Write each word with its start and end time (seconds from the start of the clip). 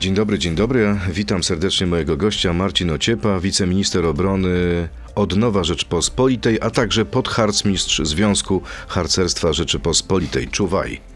Dzień 0.00 0.14
dobry, 0.14 0.38
dzień 0.38 0.54
dobry. 0.54 0.96
Witam 1.10 1.42
serdecznie 1.42 1.86
mojego 1.86 2.16
gościa 2.16 2.52
Marcin 2.52 2.90
Ociepa, 2.90 3.40
wiceminister 3.40 4.06
obrony 4.06 4.88
Odnowa 5.14 5.64
Rzeczpospolitej, 5.64 6.58
a 6.60 6.70
także 6.70 7.04
podharcmistrz 7.04 8.00
Związku 8.04 8.62
Harcerstwa 8.88 9.52
Rzeczypospolitej. 9.52 10.48
Czuwaj. 10.48 11.15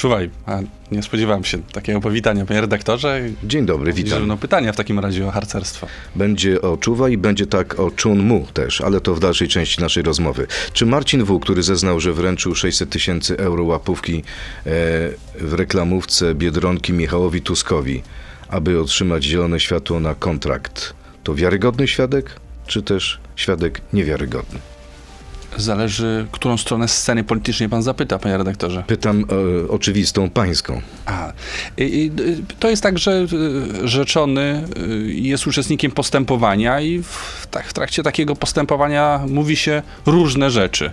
Czuwaj, 0.00 0.30
a 0.46 0.58
nie 0.92 1.02
spodziewałem 1.02 1.44
się 1.44 1.58
takiego 1.62 2.00
powitania, 2.00 2.46
panie 2.46 2.60
redaktorze. 2.60 3.20
Dzień 3.44 3.66
dobry, 3.66 3.92
witam. 3.92 4.18
będą 4.18 4.36
pytania 4.36 4.72
w 4.72 4.76
takim 4.76 4.98
razie 4.98 5.26
o 5.26 5.30
harcerstwo. 5.30 5.86
Będzie 6.16 6.62
o 6.62 6.76
Czuwaj, 6.76 7.18
będzie 7.18 7.46
tak 7.46 7.80
o 7.80 7.90
Chun 8.02 8.18
Mu 8.18 8.46
też, 8.54 8.80
ale 8.80 9.00
to 9.00 9.14
w 9.14 9.20
dalszej 9.20 9.48
części 9.48 9.80
naszej 9.80 10.02
rozmowy. 10.02 10.46
Czy 10.72 10.86
Marcin 10.86 11.24
W., 11.24 11.40
który 11.40 11.62
zeznał, 11.62 12.00
że 12.00 12.12
wręczył 12.12 12.54
600 12.54 12.90
tysięcy 12.90 13.38
euro 13.38 13.64
łapówki 13.64 14.16
e, 14.18 14.22
w 15.40 15.52
reklamówce 15.52 16.34
Biedronki 16.34 16.92
Michałowi 16.92 17.42
Tuskowi, 17.42 18.02
aby 18.48 18.80
otrzymać 18.80 19.24
zielone 19.24 19.60
światło 19.60 20.00
na 20.00 20.14
kontrakt, 20.14 20.94
to 21.24 21.34
wiarygodny 21.34 21.88
świadek, 21.88 22.40
czy 22.66 22.82
też 22.82 23.20
świadek 23.36 23.80
niewiarygodny? 23.92 24.58
Zależy, 25.56 26.26
którą 26.32 26.56
stronę 26.56 26.88
sceny 26.88 27.24
politycznej 27.24 27.68
pan 27.68 27.82
zapyta, 27.82 28.18
panie 28.18 28.36
redaktorze. 28.36 28.84
Pytam 28.86 29.24
e, 29.64 29.68
oczywistą 29.68 30.30
pańską. 30.30 30.80
A, 31.06 31.32
i, 31.76 31.82
i, 31.82 32.10
to 32.58 32.70
jest 32.70 32.82
tak, 32.82 32.98
że 32.98 33.26
y, 33.82 33.88
rzeczony 33.88 34.64
y, 34.78 35.12
jest 35.14 35.46
uczestnikiem 35.46 35.90
postępowania 35.90 36.80
i 36.80 37.02
w, 37.02 37.46
tak, 37.50 37.66
w 37.66 37.72
trakcie 37.72 38.02
takiego 38.02 38.36
postępowania 38.36 39.20
mówi 39.28 39.56
się 39.56 39.82
różne 40.06 40.50
rzeczy. 40.50 40.92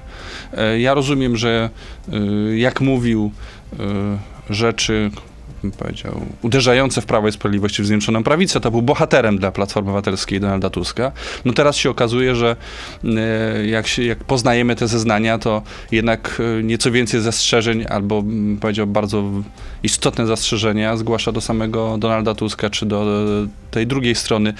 E, 0.53 0.79
Ja 0.79 0.93
rozumiem, 0.93 1.37
że 1.37 1.69
y, 2.13 2.57
jak 2.57 2.81
mówił 2.81 3.31
y, 3.73 3.77
rzeczy 4.53 5.11
bym 5.63 5.71
powiedział, 5.71 6.21
uderzające 6.41 7.01
w 7.01 7.05
Prawo 7.05 7.27
i 7.27 7.31
Sprawiedliwość 7.31 7.81
w 7.81 7.85
Zjednoczoną 7.85 8.23
Prawicę, 8.23 8.59
to 8.59 8.71
był 8.71 8.81
bohaterem 8.81 9.37
dla 9.37 9.51
Platformy 9.51 9.89
Obywatelskiej 9.89 10.39
Donalda 10.39 10.69
Tuska. 10.69 11.11
No 11.45 11.53
teraz 11.53 11.75
się 11.75 11.89
okazuje, 11.89 12.35
że 12.35 12.55
e, 13.03 13.67
jak, 13.67 13.87
się, 13.87 14.03
jak 14.03 14.23
poznajemy 14.23 14.75
te 14.75 14.87
zeznania, 14.87 15.37
to 15.37 15.61
jednak 15.91 16.41
e, 16.59 16.63
nieco 16.63 16.91
więcej 16.91 17.21
zastrzeżeń 17.21 17.85
albo 17.89 18.21
bym 18.21 18.57
powiedział 18.61 18.87
bardzo 18.87 19.23
istotne 19.83 20.27
zastrzeżenia 20.27 20.97
zgłasza 20.97 21.31
do 21.31 21.41
samego 21.41 21.97
Donalda 21.97 22.33
Tuska 22.33 22.69
czy 22.69 22.85
do 22.85 23.25
e, 23.43 23.47
tej 23.71 23.87
drugiej 23.87 24.15
strony. 24.15 24.53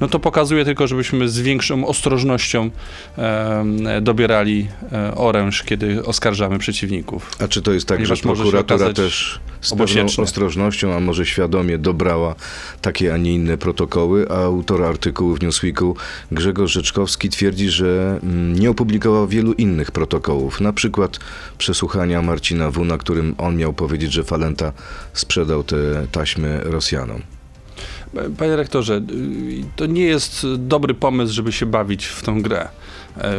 No 0.00 0.08
to 0.08 0.20
pokazuje 0.20 0.64
tylko, 0.64 0.86
żebyśmy 0.86 1.28
z 1.28 1.40
większą 1.40 1.86
ostrożnością 1.86 2.70
e, 3.18 4.00
dobierali 4.02 4.68
oręż, 5.16 5.62
kiedy 5.62 6.04
oskarżamy 6.04 6.58
przeciwników. 6.58 7.30
A 7.38 7.48
czy 7.48 7.62
to 7.62 7.72
jest 7.72 7.86
tak, 7.86 7.98
Ponieważ 7.98 8.18
że 8.18 8.22
prokuratura 8.22 8.92
też 8.92 9.40
z 9.60 9.70
pewną 9.70 9.84
obosieczne. 9.84 10.26
Ostrożnością, 10.44 10.94
a 10.94 11.00
może 11.00 11.26
świadomie 11.26 11.78
dobrała 11.78 12.34
takie, 12.82 13.14
a 13.14 13.16
nie 13.16 13.32
inne 13.32 13.58
protokoły, 13.58 14.26
a 14.30 14.34
autor 14.34 14.82
artykułu 14.82 15.36
w 15.36 15.42
Newsweeku 15.42 15.96
Grzegorz 16.32 16.72
Rzeczkowski 16.72 17.28
twierdzi, 17.28 17.70
że 17.70 18.20
mm, 18.22 18.58
nie 18.58 18.70
opublikował 18.70 19.28
wielu 19.28 19.52
innych 19.52 19.90
protokołów, 19.90 20.60
na 20.60 20.72
przykład 20.72 21.18
przesłuchania 21.58 22.22
Marcina 22.22 22.70
W., 22.70 22.84
na 22.84 22.98
którym 22.98 23.34
on 23.38 23.56
miał 23.56 23.72
powiedzieć, 23.72 24.12
że 24.12 24.24
Falenta 24.24 24.72
sprzedał 25.12 25.64
te 25.64 25.76
taśmy 26.12 26.60
Rosjanom. 26.64 27.22
Panie 28.38 28.56
rektorze, 28.56 28.94
y, 28.94 29.64
to 29.76 29.86
nie 29.86 30.04
jest 30.04 30.46
dobry 30.56 30.94
pomysł, 30.94 31.34
żeby 31.34 31.52
się 31.52 31.66
bawić 31.66 32.06
w 32.06 32.22
tą 32.22 32.42
grę. 32.42 32.68
E, 33.18 33.34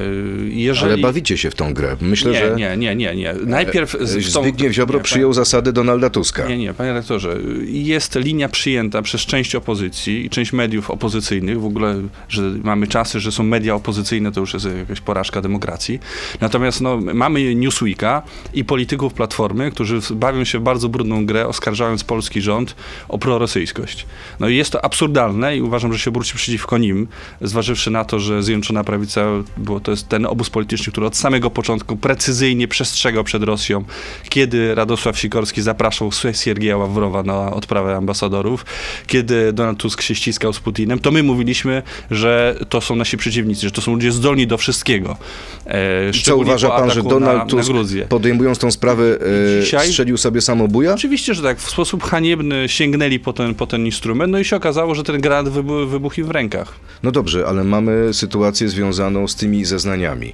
Jeżeli... 0.50 0.92
Ale 0.94 0.98
bawicie 1.02 1.38
się 1.38 1.52
w 1.52 1.56
tą 1.56 1.74
grę. 1.74 1.96
Myślę, 2.02 2.32
nie, 2.32 2.40
że 2.40 2.56
nie, 2.56 2.78
nie, 2.78 2.96
nie, 2.96 3.16
nie. 3.16 3.34
Najpierw 3.46 3.96
e, 3.96 4.08
z- 4.08 4.26
Zbigniew 4.26 4.74
Ziobro 4.74 4.98
nie, 4.98 5.04
przyjął 5.04 5.34
zasady 5.34 5.74
Donalda 5.74 6.10
Tuska. 6.10 6.48
Nie, 6.48 6.58
nie, 6.58 6.74
panie 6.74 6.94
rektorze, 6.94 7.38
jest 7.66 8.16
linia 8.16 8.50
przyjęta 8.50 9.02
przez 9.02 9.22
część 9.22 9.56
opozycji 9.56 10.26
i 10.26 10.30
część 10.30 10.54
mediów 10.54 10.92
opozycyjnych, 10.92 11.62
w 11.62 11.66
ogóle, 11.66 11.96
że 12.30 12.42
mamy 12.64 12.88
czasy, 12.88 13.20
że 13.20 13.32
są 13.32 13.44
media 13.44 13.76
opozycyjne, 13.76 14.32
to 14.32 14.40
już 14.40 14.54
jest 14.54 14.68
jakaś 14.78 15.02
porażka 15.02 15.42
demokracji. 15.42 16.00
Natomiast 16.42 16.82
no, 16.82 16.98
mamy 17.14 17.56
Newsweeka 17.56 18.22
i 18.54 18.66
polityków 18.66 19.14
Platformy, 19.14 19.72
którzy 19.72 20.00
bawią 20.16 20.44
się 20.44 20.60
w 20.60 20.62
bardzo 20.62 20.90
brudną 20.90 21.26
grę, 21.26 21.48
oskarżając 21.48 22.04
polski 22.04 22.42
rząd 22.42 22.76
o 23.10 23.18
prorosyjskość. 23.18 24.06
No 24.40 24.48
i 24.50 24.56
jest 24.56 24.72
to 24.72 24.86
absurdalne 24.86 25.58
i 25.58 25.62
uważam, 25.62 25.94
że 25.94 26.00
się 26.00 26.10
obróci 26.10 26.36
przeciwko 26.36 26.78
nim, 26.78 27.08
zważywszy 27.42 27.92
na 27.92 28.06
to, 28.06 28.20
że 28.20 28.44
Zjednoczona 28.44 28.84
Prawica, 28.84 29.26
bo 29.66 29.80
to 29.80 29.92
jest 29.92 30.10
ten 30.10 30.26
obóz 30.26 30.50
polityczny, 30.50 30.92
który 30.92 31.08
od 31.08 31.18
samego 31.18 31.50
początku 31.50 31.98
precyzyjnie 31.98 32.68
przestrzegał 32.68 33.24
przed 33.24 33.44
Rosją, 33.44 33.84
kiedy 34.30 34.76
Radosław 34.76 35.20
Sikorski 35.20 35.62
zapraszał 35.62 36.10
Siergieja 36.34 36.78
Ławrowa 36.78 37.24
na 37.24 37.52
odprawę 37.54 37.96
ambasadorów, 37.96 38.66
kiedy 39.08 39.54
Donald 39.54 39.78
Tusk 39.80 40.02
się 40.02 40.16
ściskał 40.16 40.54
z 40.54 40.60
Putinem, 40.60 41.00
to 41.00 41.12
my 41.12 41.24
mówiliśmy, 41.24 41.84
że 42.12 42.60
to 42.70 42.82
są 42.82 42.96
nasi 42.96 43.18
przeciwnicy, 43.18 43.62
że 43.62 43.72
to 43.72 43.82
są 43.82 43.94
ludzie 43.94 44.12
zdolni 44.12 44.48
do 44.48 44.58
wszystkiego. 44.58 45.18
E, 45.66 46.12
Co 46.24 46.38
uważa 46.38 46.70
pan, 46.70 46.92
że 46.92 47.04
Donald 47.04 47.38
na, 47.40 47.46
Tusk, 47.46 47.70
na 47.74 48.06
podejmując 48.10 48.58
tą 48.60 48.72
sprawę, 48.72 49.18
e, 49.58 49.62
Dzisiaj- 49.64 49.88
strzelił 49.88 50.18
sobie 50.18 50.42
samobuja? 50.42 50.94
Oczywiście, 50.94 51.34
że 51.34 51.44
tak. 51.44 51.60
W 51.60 51.70
sposób 51.70 52.04
haniebny 52.04 52.70
sięgnęli 52.70 53.20
po 53.20 53.34
ten, 53.34 53.56
po 53.56 53.68
ten 53.68 53.86
instrument, 53.86 54.32
no 54.32 54.40
i 54.40 54.46
się 54.46 54.56
okazało, 54.56 54.96
że 54.96 55.04
ten 55.04 55.22
granat 55.22 55.54
wybu- 55.54 55.88
wybuchł 55.88 56.20
im 56.22 56.28
w 56.28 56.32
rękach. 56.32 56.74
No 57.04 57.12
dobrze, 57.12 57.46
ale 57.48 57.64
mamy 57.64 58.14
sytuację 58.14 58.70
związaną 58.70 59.28
z 59.28 59.36
tymi 59.36 59.55
zeznaniami. 59.64 60.34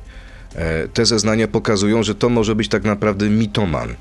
E, 0.55 0.87
Te 0.87 1.05
zeznania 1.05 1.47
pokazują, 1.47 2.03
że 2.03 2.15
to 2.15 2.29
może 2.29 2.55
być 2.55 2.67
tak 2.67 2.83
naprawdę 2.83 3.29
mitoman. 3.29 3.95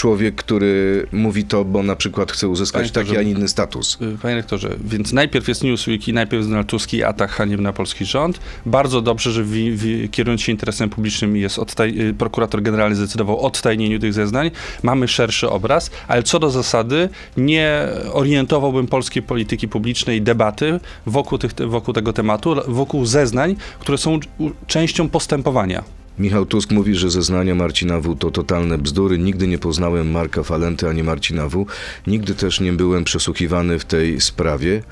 Człowiek, 0.00 0.34
który 0.34 1.06
mówi 1.12 1.44
to, 1.44 1.64
bo 1.64 1.82
na 1.82 1.96
przykład 1.96 2.32
chce 2.32 2.48
uzyskać 2.48 2.90
Panie 2.90 3.06
taki, 3.06 3.18
a 3.18 3.22
nie 3.22 3.30
inny 3.30 3.48
status. 3.48 3.98
Y, 4.02 4.18
Panie 4.22 4.34
rektorze, 4.34 4.76
więc 4.84 5.12
najpierw 5.12 5.48
jest 5.48 5.64
Newsweek 5.64 6.08
i 6.08 6.12
najpierw 6.12 6.46
Donald 6.46 6.66
Tusk 6.66 6.94
i 6.94 7.04
atak 7.04 7.30
haniebny 7.30 7.64
na 7.64 7.72
polski 7.72 8.04
rząd. 8.04 8.40
Bardzo 8.66 9.00
dobrze, 9.00 9.32
że 9.32 9.44
wi, 9.44 9.76
wi, 9.76 10.08
kierując 10.08 10.40
się 10.40 10.52
interesem 10.52 10.90
publicznym 10.90 11.36
jest 11.36 11.58
y, 11.80 12.14
prokurator 12.18 12.62
generalny 12.62 12.96
zdecydował 12.96 13.36
o 13.36 13.40
odtajnieniu 13.40 13.98
tych 13.98 14.12
zeznań. 14.12 14.50
Mamy 14.82 15.08
szerszy 15.08 15.50
obraz, 15.50 15.90
ale 16.08 16.22
co 16.22 16.38
do 16.38 16.50
zasady 16.50 17.08
nie 17.36 17.88
orientowałbym 18.12 18.86
polskiej 18.86 19.22
polityki 19.22 19.68
publicznej 19.68 20.18
i 20.18 20.22
debaty 20.22 20.80
wokół, 21.06 21.38
tych, 21.38 21.54
wokół 21.54 21.94
tego 21.94 22.12
tematu, 22.12 22.56
wokół 22.68 23.06
zeznań, 23.06 23.56
które 23.80 23.98
są 23.98 24.20
częścią 24.66 25.08
postępowania. 25.08 25.99
Michał 26.20 26.46
Tusk 26.46 26.70
mówi, 26.70 26.94
że 26.94 27.10
zeznania 27.10 27.54
Marcina 27.54 28.00
W. 28.00 28.16
to 28.16 28.30
totalne 28.30 28.78
bzdury. 28.78 29.18
Nigdy 29.18 29.48
nie 29.48 29.58
poznałem 29.58 30.10
Marka 30.10 30.42
Falenty 30.42 30.88
ani 30.88 31.02
Marcina 31.02 31.48
W. 31.48 31.66
Nigdy 32.06 32.34
też 32.34 32.60
nie 32.60 32.72
byłem 32.72 33.04
przesłuchiwany 33.04 33.78
w 33.78 33.84
tej 33.84 34.20
sprawie. 34.20 34.82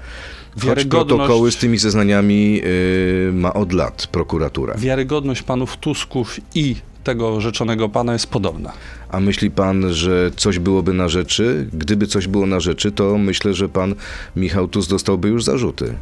Choć 0.61 0.84
protokoły 0.84 1.53
z 1.53 1.56
tymi 1.56 1.78
zeznaniami 1.78 2.61
y, 2.65 3.31
ma 3.33 3.55
od 3.55 3.72
lat 3.72 4.06
prokuratura. 4.06 4.75
Wiarygodność 4.75 5.43
panów 5.43 5.77
Tusków 5.77 6.41
i 6.55 6.77
tego 7.05 7.41
rzeczonego 7.41 7.89
pana 7.89 8.12
jest 8.12 8.27
podobna. 8.27 8.72
A 9.10 9.21
myśli 9.21 9.50
pan, 9.50 9.93
że 9.93 10.31
coś 10.37 10.59
byłoby 10.59 10.93
na 10.93 11.09
rzeczy? 11.09 11.69
Gdyby 11.72 12.06
coś 12.06 12.27
było 12.27 12.47
na 12.47 12.60
rzeczy, 12.60 12.93
to 12.93 13.19
myślę, 13.19 13.55
że 13.55 13.69
pan 13.69 13.95
Michał 14.37 14.69
Tusk 14.69 14.91
dostałby 14.91 15.28
już 15.28 15.45
zarzuty. 15.45 15.95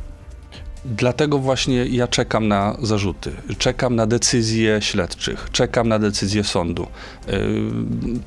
Dlatego 0.97 1.39
właśnie 1.39 1.87
ja 1.87 2.09
czekam 2.09 2.49
na 2.49 2.77
zarzuty, 2.83 3.33
czekam 3.59 3.97
na 3.97 4.07
decyzje 4.07 4.79
śledczych, 4.83 5.49
czekam 5.53 5.89
na 5.89 5.99
decyzję 5.99 6.45
sądu. 6.45 6.87
Yy, 7.29 7.33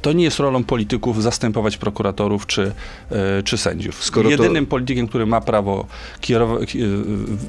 To 0.01 0.13
nie 0.13 0.23
jest 0.23 0.39
rolą 0.39 0.63
polityków 0.63 1.23
zastępować 1.23 1.77
prokuratorów 1.77 2.47
czy, 2.47 2.71
yy, 3.11 3.17
czy 3.43 3.57
sędziów. 3.57 4.03
Skoro 4.03 4.29
to- 4.29 4.31
Jedynym 4.31 4.65
politykiem, 4.65 5.07
który 5.07 5.25
ma 5.25 5.41
prawo 5.41 5.87
yy, 6.29 6.39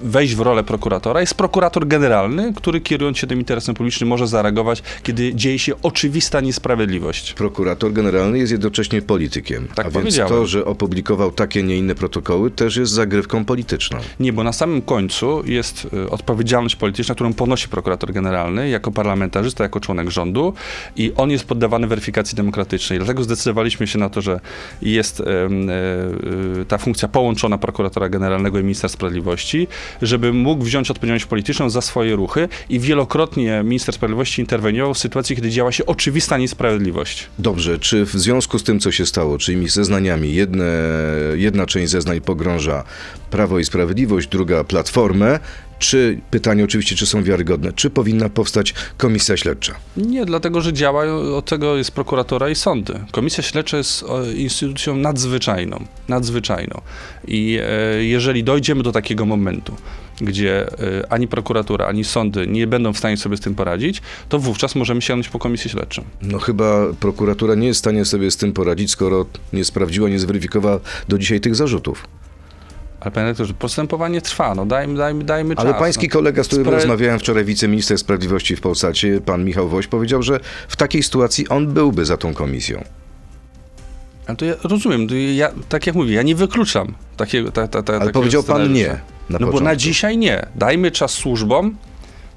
wejść 0.02 0.34
w 0.34 0.40
rolę 0.40 0.64
prokuratora 0.64 1.20
jest 1.20 1.34
prokurator 1.34 1.86
generalny, 1.88 2.52
który 2.56 2.80
kierując 2.80 3.18
się 3.18 3.26
tym 3.26 3.38
interesem 3.38 3.74
publicznym 3.74 4.08
może 4.08 4.26
zareagować, 4.28 4.82
kiedy 5.02 5.34
dzieje 5.34 5.58
się 5.58 5.72
oczywista 5.82 6.40
niesprawiedliwość. 6.40 7.32
Prokurator 7.32 7.92
generalny 7.92 8.38
jest 8.38 8.52
jednocześnie 8.52 9.02
politykiem. 9.02 9.68
Tak 9.74 9.86
a 9.86 9.90
więc 9.90 10.16
to, 10.16 10.46
że 10.46 10.64
opublikował 10.64 11.30
takie, 11.32 11.62
nie 11.62 11.76
inne 11.76 11.94
protokoły, 11.94 12.50
też 12.50 12.76
jest 12.76 12.92
zagrywką 12.92 13.44
polityczną. 13.44 13.98
Nie, 14.20 14.32
bo 14.32 14.44
na 14.44 14.52
samym 14.52 14.82
końcu 14.82 14.99
jest 15.44 15.86
y, 15.94 16.10
odpowiedzialność 16.10 16.76
polityczna, 16.76 17.14
którą 17.14 17.32
ponosi 17.32 17.68
prokurator 17.68 18.12
generalny 18.12 18.68
jako 18.68 18.92
parlamentarzysta, 18.92 19.64
jako 19.64 19.80
członek 19.80 20.10
rządu 20.10 20.54
i 20.96 21.12
on 21.16 21.30
jest 21.30 21.44
poddawany 21.44 21.86
weryfikacji 21.86 22.36
demokratycznej. 22.36 22.98
Dlatego 22.98 23.22
zdecydowaliśmy 23.22 23.86
się 23.86 23.98
na 23.98 24.10
to, 24.10 24.20
że 24.20 24.40
jest 24.82 25.20
e, 25.20 25.24
e, 25.24 26.64
ta 26.64 26.78
funkcja 26.78 27.08
połączona 27.08 27.58
prokuratora 27.58 28.08
generalnego 28.08 28.58
i 28.58 28.62
ministra 28.62 28.88
sprawiedliwości, 28.88 29.68
żeby 30.02 30.32
mógł 30.32 30.64
wziąć 30.64 30.90
odpowiedzialność 30.90 31.26
polityczną 31.26 31.70
za 31.70 31.80
swoje 31.80 32.16
ruchy 32.16 32.48
i 32.68 32.80
wielokrotnie 32.80 33.62
minister 33.64 33.94
sprawiedliwości 33.94 34.40
interweniował 34.40 34.94
w 34.94 34.98
sytuacji, 34.98 35.36
kiedy 35.36 35.50
działa 35.50 35.72
się 35.72 35.86
oczywista 35.86 36.38
niesprawiedliwość. 36.38 37.26
Dobrze, 37.38 37.78
czy 37.78 38.06
w 38.06 38.12
związku 38.12 38.58
z 38.58 38.62
tym, 38.62 38.80
co 38.80 38.92
się 38.92 39.06
stało, 39.06 39.38
czyli 39.38 39.68
zeznaniami, 39.68 40.34
jedne, 40.34 40.64
jedna 41.34 41.66
część 41.66 41.90
zeznań 41.90 42.20
pogrąża 42.20 42.84
Prawo 43.30 43.58
i 43.58 43.64
Sprawiedliwość, 43.64 44.28
druga 44.28 44.64
Platformę, 44.64 45.38
czy, 45.80 46.20
pytanie 46.30 46.64
oczywiście, 46.64 46.96
czy 46.96 47.06
są 47.06 47.22
wiarygodne, 47.22 47.72
czy 47.72 47.90
powinna 47.90 48.28
powstać 48.28 48.74
komisja 48.96 49.36
śledcza? 49.36 49.74
Nie, 49.96 50.24
dlatego, 50.24 50.60
że 50.60 50.72
działa, 50.72 51.04
od 51.36 51.44
tego 51.44 51.76
jest 51.76 51.90
prokuratora 51.90 52.48
i 52.48 52.54
sądy. 52.54 52.94
Komisja 53.12 53.42
śledcza 53.42 53.76
jest 53.76 54.04
e, 54.28 54.32
instytucją 54.32 54.96
nadzwyczajną, 54.96 55.84
nadzwyczajną. 56.08 56.80
I 57.28 57.58
e, 57.62 58.04
jeżeli 58.04 58.44
dojdziemy 58.44 58.82
do 58.82 58.92
takiego 58.92 59.26
momentu, 59.26 59.76
gdzie 60.20 60.66
e, 60.66 61.12
ani 61.12 61.28
prokuratura, 61.28 61.86
ani 61.86 62.04
sądy 62.04 62.46
nie 62.46 62.66
będą 62.66 62.92
w 62.92 62.98
stanie 62.98 63.16
sobie 63.16 63.36
z 63.36 63.40
tym 63.40 63.54
poradzić, 63.54 64.02
to 64.28 64.38
wówczas 64.38 64.74
możemy 64.74 65.02
sięgnąć 65.02 65.28
po 65.28 65.38
komisję 65.38 65.70
śledczą. 65.70 66.04
No 66.22 66.38
chyba 66.38 66.86
prokuratura 67.00 67.54
nie 67.54 67.66
jest 67.66 67.78
w 67.78 67.84
stanie 67.84 68.04
sobie 68.04 68.30
z 68.30 68.36
tym 68.36 68.52
poradzić, 68.52 68.90
skoro 68.90 69.26
nie 69.52 69.64
sprawdziła, 69.64 70.08
nie 70.08 70.18
zweryfikowała 70.18 70.80
do 71.08 71.18
dzisiaj 71.18 71.40
tych 71.40 71.54
zarzutów. 71.56 72.19
Ale 73.00 73.10
panie 73.10 73.26
rektorze, 73.26 73.54
postępowanie 73.54 74.20
trwa, 74.20 74.54
no 74.54 74.66
dajmy, 74.66 74.98
dajmy, 74.98 75.24
dajmy 75.24 75.56
czas. 75.56 75.64
Ale 75.64 75.74
pański 75.74 76.06
no. 76.06 76.12
kolega, 76.12 76.44
z 76.44 76.46
którym 76.46 76.66
Spra- 76.66 76.70
rozmawiałem 76.70 77.18
wczoraj, 77.18 77.44
wiceminister 77.44 77.98
sprawiedliwości 77.98 78.56
w 78.56 78.60
Polsacie, 78.60 79.20
pan 79.20 79.44
Michał 79.44 79.68
Woś, 79.68 79.86
powiedział, 79.86 80.22
że 80.22 80.40
w 80.68 80.76
takiej 80.76 81.02
sytuacji 81.02 81.48
on 81.48 81.66
byłby 81.66 82.04
za 82.04 82.16
tą 82.16 82.34
komisją. 82.34 82.84
Ale 84.26 84.36
to 84.36 84.44
ja 84.44 84.54
rozumiem, 84.64 85.08
to 85.08 85.14
ja, 85.14 85.50
tak 85.68 85.86
jak 85.86 85.96
mówię, 85.96 86.14
ja 86.14 86.22
nie 86.22 86.34
wykluczam 86.34 86.94
takiego 87.16 87.52
ta, 87.52 87.68
ta, 87.68 87.82
ta, 87.82 87.96
Ale 87.96 88.12
powiedział 88.12 88.42
pan 88.42 88.72
nie. 88.72 88.88
Na 88.88 88.98
no 89.28 89.38
bo 89.38 89.38
początku. 89.38 89.64
na 89.64 89.76
dzisiaj 89.76 90.18
nie. 90.18 90.46
Dajmy 90.54 90.90
czas 90.90 91.10
służbom, 91.10 91.76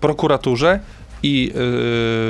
prokuraturze 0.02 0.80
i 1.24 1.52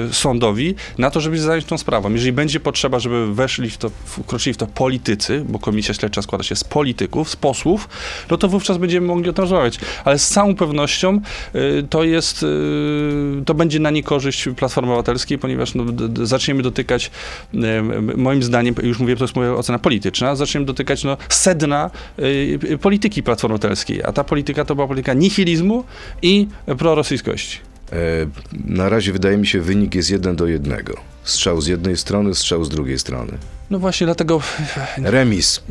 yy, 0.05 0.13
sądowi 0.13 0.75
na 0.97 1.11
to, 1.11 1.21
żeby 1.21 1.39
zająć 1.39 1.65
tą 1.65 1.77
sprawą. 1.77 2.13
Jeżeli 2.13 2.31
będzie 2.31 2.59
potrzeba, 2.59 2.99
żeby 2.99 3.33
weszli 3.33 3.69
w 3.69 3.77
to, 3.77 3.89
wkroczyli 4.05 4.53
w 4.53 4.57
to 4.57 4.67
politycy, 4.67 5.45
bo 5.49 5.59
komisja 5.59 5.93
śledcza 5.93 6.21
składa 6.21 6.43
się 6.43 6.55
z 6.55 6.63
polityków, 6.63 7.29
z 7.29 7.35
posłów, 7.35 7.89
no 8.29 8.37
to 8.37 8.47
wówczas 8.47 8.77
będziemy 8.77 9.07
mogli 9.07 9.29
o 9.29 9.33
tym 9.33 9.41
rozmawiać. 9.41 9.79
Ale 10.05 10.19
z 10.19 10.29
całą 10.29 10.55
pewnością 10.55 11.21
yy, 11.53 11.87
to 11.89 12.03
jest, 12.03 12.41
yy, 12.41 13.43
to 13.45 13.53
będzie 13.53 13.79
na 13.79 13.89
niekorzyść 13.89 14.49
Platformy 14.57 14.91
Obywatelskiej, 14.91 15.37
ponieważ 15.37 15.75
no, 15.75 15.83
zaczniemy 16.23 16.63
dotykać, 16.63 17.11
yy, 17.53 17.61
moim 18.17 18.43
zdaniem, 18.43 18.75
już 18.83 18.99
mówię, 18.99 19.15
to 19.15 19.23
jest 19.23 19.35
moja 19.35 19.53
ocena 19.53 19.79
polityczna, 19.79 20.35
zaczniemy 20.35 20.65
dotykać 20.65 21.03
no, 21.03 21.17
sedna 21.29 21.91
yy, 22.17 22.77
polityki 22.77 23.23
Platformy 23.23 23.55
Obywatelskiej, 23.55 24.03
a 24.03 24.11
ta 24.11 24.23
polityka 24.23 24.65
to 24.65 24.75
była 24.75 24.87
polityka 24.87 25.13
nihilizmu 25.13 25.83
i 26.21 26.47
prorosyjskości. 26.77 27.72
E, 27.93 27.95
na 28.65 28.89
razie 28.89 29.13
wydaje 29.13 29.37
mi 29.37 29.47
się, 29.47 29.61
wynik 29.61 29.95
jest 29.95 30.09
jeden 30.09 30.35
do 30.35 30.47
jednego. 30.47 30.93
Strzał 31.23 31.61
z 31.61 31.67
jednej 31.67 31.97
strony, 31.97 32.35
strzał 32.35 32.63
z 32.63 32.69
drugiej 32.69 32.99
strony. 32.99 33.31
No 33.69 33.79
właśnie 33.79 34.07
dlatego 34.07 34.41
Remis. 34.97 35.61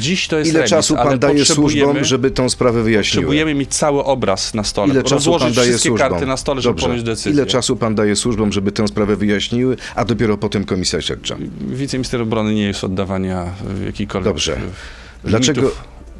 dziś 0.00 0.28
to 0.28 0.38
jest 0.38 0.50
Ile 0.50 0.58
remis, 0.58 0.70
czasu 0.70 0.96
pan 0.96 1.18
daje 1.18 1.44
służbom, 1.44 2.04
żeby 2.04 2.30
tą 2.30 2.48
sprawę 2.50 2.82
wyjaśniły? 2.82 3.22
Potrzebujemy 3.24 3.54
mieć 3.54 3.74
cały 3.74 4.04
obraz 4.04 4.54
na 4.54 4.64
stole, 4.64 4.92
Ile 4.92 5.02
czasu 5.02 5.30
pan 5.38 5.52
daje 5.52 5.68
wszystkie 5.68 5.88
służbom? 5.88 6.10
karty 6.10 6.26
na 6.26 6.36
stole, 6.36 6.60
żeby 6.62 6.80
podjąć 6.80 7.02
decyzję. 7.02 7.32
Ile 7.32 7.46
czasu 7.46 7.76
pan 7.76 7.94
daje 7.94 8.16
służbom, 8.16 8.52
żeby 8.52 8.72
tę 8.72 8.88
sprawę 8.88 9.16
wyjaśniły, 9.16 9.76
a 9.94 10.04
dopiero 10.04 10.38
potem 10.38 10.64
komisja 10.64 11.00
śledcza? 11.02 11.36
Wiceminister 11.60 12.22
obrony 12.22 12.54
nie 12.54 12.66
jest 12.66 12.84
oddawania 12.84 13.44
jakichkolwiek 13.86 14.32
Dobrze. 14.32 14.56
Dlaczego- 15.24 15.70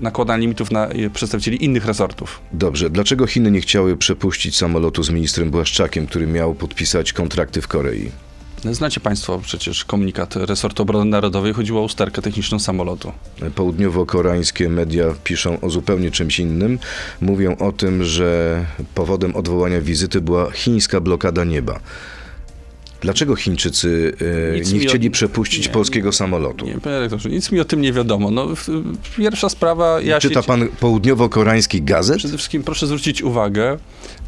nakładania 0.00 0.40
limitów 0.40 0.70
na 0.70 0.90
y, 0.90 1.10
przedstawicieli 1.10 1.64
innych 1.64 1.86
resortów. 1.86 2.40
Dobrze, 2.52 2.90
dlaczego 2.90 3.26
Chiny 3.26 3.50
nie 3.50 3.60
chciały 3.60 3.96
przepuścić 3.96 4.56
samolotu 4.56 5.02
z 5.02 5.10
ministrem 5.10 5.50
Błaszczakiem, 5.50 6.06
który 6.06 6.26
miał 6.26 6.54
podpisać 6.54 7.12
kontrakty 7.12 7.62
w 7.62 7.68
Korei? 7.68 8.10
Znacie 8.64 9.00
Państwo 9.00 9.38
przecież 9.38 9.84
komunikat 9.84 10.36
resortu 10.36 10.82
obrony 10.82 11.10
narodowej, 11.10 11.52
chodziło 11.52 11.80
o 11.80 11.84
usterkę 11.84 12.22
techniczną 12.22 12.58
samolotu. 12.58 13.12
Południowo-koreańskie 13.54 14.68
media 14.68 15.04
piszą 15.24 15.60
o 15.60 15.70
zupełnie 15.70 16.10
czymś 16.10 16.38
innym. 16.38 16.78
Mówią 17.20 17.56
o 17.56 17.72
tym, 17.72 18.04
że 18.04 18.64
powodem 18.94 19.36
odwołania 19.36 19.80
wizyty 19.80 20.20
była 20.20 20.50
chińska 20.50 21.00
blokada 21.00 21.44
nieba. 21.44 21.80
Dlaczego 23.00 23.36
Chińczycy 23.36 24.12
e, 24.56 24.60
nie 24.72 24.78
mi 24.78 24.86
o- 24.86 24.88
chcieli 24.88 25.10
przepuścić 25.10 25.66
nie, 25.66 25.72
polskiego 25.72 26.12
samolotu? 26.12 26.66
Nie, 26.66 26.72
panie 26.80 27.00
rektorze, 27.00 27.28
nic 27.28 27.52
mi 27.52 27.60
o 27.60 27.64
tym 27.64 27.80
nie 27.80 27.92
wiadomo. 27.92 28.30
No, 28.30 28.46
pierwsza 29.16 29.48
sprawa, 29.48 30.00
ja 30.00 30.20
Czyta 30.20 30.42
się... 30.42 30.46
pan 30.46 30.68
południowo-koreański 30.80 31.82
gazet? 31.82 32.18
Przede 32.18 32.36
wszystkim 32.36 32.62
proszę 32.62 32.86
zwrócić 32.86 33.22
uwagę, 33.22 33.78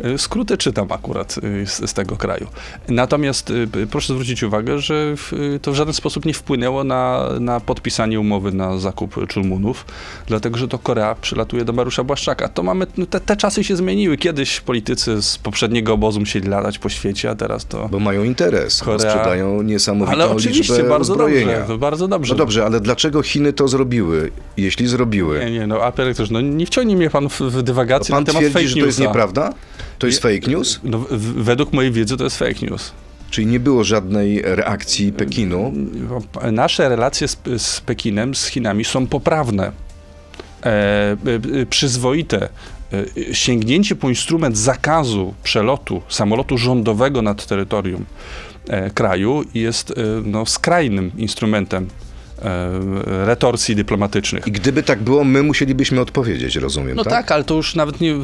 y, 0.05 0.19
skróty 0.19 0.57
czytam 0.59 0.93
akurat 0.93 1.39
y, 1.63 1.67
z, 1.67 1.91
z 1.91 1.95
tego 1.95 2.17
kraju. 2.17 2.47
Natomiast 2.89 3.53
p- 3.73 3.87
proszę 3.91 4.13
zwrócić 4.13 4.43
uwagę, 4.43 4.79
że 4.79 5.15
w, 5.17 5.33
to 5.63 5.73
w 5.73 5.75
żaden 5.75 5.95
sposób 5.95 6.25
nie 6.25 6.35
wpłynęło 6.35 6.85
na, 6.85 7.29
na 7.41 7.61
podpisanie 7.61 8.21
umowy 8.21 8.53
na 8.53 8.79
zakup 8.79 9.27
czulmunów, 9.29 9.85
dlatego 10.27 10.59
że 10.59 10.69
to 10.69 10.79
Korea 10.79 11.15
przylatuje 11.15 11.65
do 11.65 11.73
Mariusza 11.73 12.05
Błaszczaka. 12.05 12.49
To 12.49 12.63
mamy, 12.63 12.87
no 12.97 13.07
te, 13.07 13.21
te 13.21 13.37
czasy 13.37 13.65
się 13.65 13.77
zmieniły. 13.77 14.17
Kiedyś 14.17 14.61
politycy 14.61 15.23
z 15.23 15.39
poprzedniego 15.39 15.93
obozu 15.93 16.21
musieli 16.21 16.49
latać 16.49 16.79
po 16.79 16.89
świecie, 16.89 17.31
a 17.31 17.35
teraz 17.35 17.67
to... 17.67 17.89
Bo 17.89 17.99
mają 18.01 18.25
interes, 18.25 18.68
bo 18.79 18.85
Korea- 18.93 18.99
sprzedają 19.11 19.63
niesamowitą 19.63 20.13
Ale 20.23 20.31
oczywiście, 20.31 20.73
liczbę 20.75 20.89
bardzo 20.89 21.13
uzbrojenia. 21.13 21.59
dobrze, 21.59 21.79
bardzo 21.79 22.09
dobrze. 22.09 22.35
No 22.35 22.39
dobrze, 22.39 22.65
ale 22.67 22.81
dlaczego 22.81 23.23
Chiny 23.23 23.53
to 23.53 23.69
zrobiły? 23.69 24.31
Jeśli 24.57 24.87
zrobiły, 24.89 25.39
Nie, 25.45 25.51
nie, 25.51 25.67
no 25.67 25.83
a 25.83 25.93
panie 25.93 26.09
rektorze, 26.09 26.33
no 26.33 26.41
nie 26.41 26.67
wciągnie 26.67 26.97
mnie 26.97 27.11
pan 27.11 27.29
w, 27.29 27.41
w 27.41 27.63
dywagację 27.63 28.13
pan 28.13 28.23
na 28.23 28.27
temat 28.27 28.43
fake 28.43 28.51
twierdzi, 28.51 28.69
że 28.69 28.81
to 28.81 28.87
jest 28.87 28.99
newsa. 28.99 29.09
nieprawda? 29.11 29.55
To 29.99 30.07
jest 30.07 30.23
fake 30.23 30.51
news? 30.51 30.81
No, 30.85 31.05
według 31.37 31.73
mojej 31.73 31.93
wiedzy 31.93 32.17
to 32.17 32.25
jest 32.25 32.39
fake 32.39 32.67
news. 32.71 32.93
Czyli 33.31 33.47
nie 33.47 33.61
było 33.61 33.85
żadnej 33.85 34.43
reakcji 34.45 35.13
Pekinu? 35.13 35.73
Nasze 36.53 36.89
relacje 36.89 37.29
z, 37.29 37.39
z 37.59 37.81
Pekinem, 37.81 38.35
z 38.35 38.47
Chinami 38.47 38.85
są 38.85 39.07
poprawne, 39.07 39.73
e, 40.63 40.67
e, 40.67 41.17
e, 41.63 41.67
przyzwoite. 41.67 42.49
E, 42.93 43.35
sięgnięcie 43.35 43.97
po 43.97 44.09
instrument 44.09 44.59
zakazu 44.59 45.35
przelotu 45.43 46.03
samolotu 46.09 46.59
rządowego 46.59 47.23
nad 47.23 47.47
terytorium 47.47 48.05
e, 48.69 48.91
kraju 48.91 49.45
jest 49.55 49.91
e, 49.91 49.95
no, 50.25 50.47
skrajnym 50.47 51.11
instrumentem 51.17 51.87
e, 52.43 52.71
retorsji 53.27 53.77
dyplomatycznych. 53.77 54.47
I 54.47 54.53
gdyby 54.53 54.83
tak 54.83 55.03
było, 55.03 55.25
my 55.25 55.43
musielibyśmy 55.43 56.01
odpowiedzieć, 56.01 56.57
rozumiem, 56.57 56.97
No 56.97 57.05
tak? 57.05 57.33
ale 57.33 57.45
to 57.45 57.55
już 57.55 57.75
nawet 57.75 58.01
nie, 58.01 58.15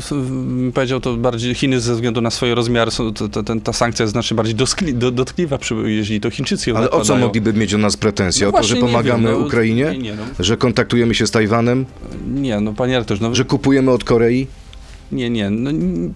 powiedział 0.75 1.01
to 1.01 1.17
bardziej 1.17 1.55
Chiny 1.55 1.81
ze 1.81 1.95
względu 1.95 2.21
na 2.21 2.31
swoje 2.31 2.55
rozmiary, 2.55 2.91
są, 2.91 3.13
to, 3.13 3.43
ten- 3.43 3.61
ta 3.61 3.73
sankcja 3.73 4.03
jest 4.03 4.13
znacznie 4.13 4.35
bardziej 4.35 4.55
doskli, 4.55 4.95
do, 4.95 5.11
dotkliwa, 5.11 5.59
przy, 5.59 5.75
jeśli 5.87 6.21
to 6.21 6.31
Chińczycy 6.31 6.71
ją 6.71 6.77
Ale 6.77 6.87
o 6.87 6.91
co 6.91 6.99
nakładają. 6.99 7.27
mogliby 7.27 7.53
mieć 7.53 7.75
o 7.75 7.79
nas 7.79 7.97
pretensje? 7.97 8.47
No 8.47 8.53
o 8.53 8.57
to, 8.61 8.63
że 8.69 8.77
pomagamy 8.77 9.29
wiem, 9.29 9.39
no, 9.41 9.47
Ukrainie? 9.47 9.85
Nie, 9.85 9.99
nie, 9.99 10.15
no, 10.15 10.23
Że 10.41 10.57
kontaktujemy 10.57 11.15
się 11.15 11.27
z 11.27 11.31
Tajwanem? 11.31 11.87
nie, 12.35 12.61
no 12.61 12.73
panie 12.73 12.99
rektorze, 12.99 13.23
no, 13.23 13.35
Że 13.35 13.45
kupujemy 13.45 13.91
od 13.91 14.05
Korei? 14.05 14.47
Nie, 15.15 15.31
nie. 15.31 15.51
No, 15.51 15.71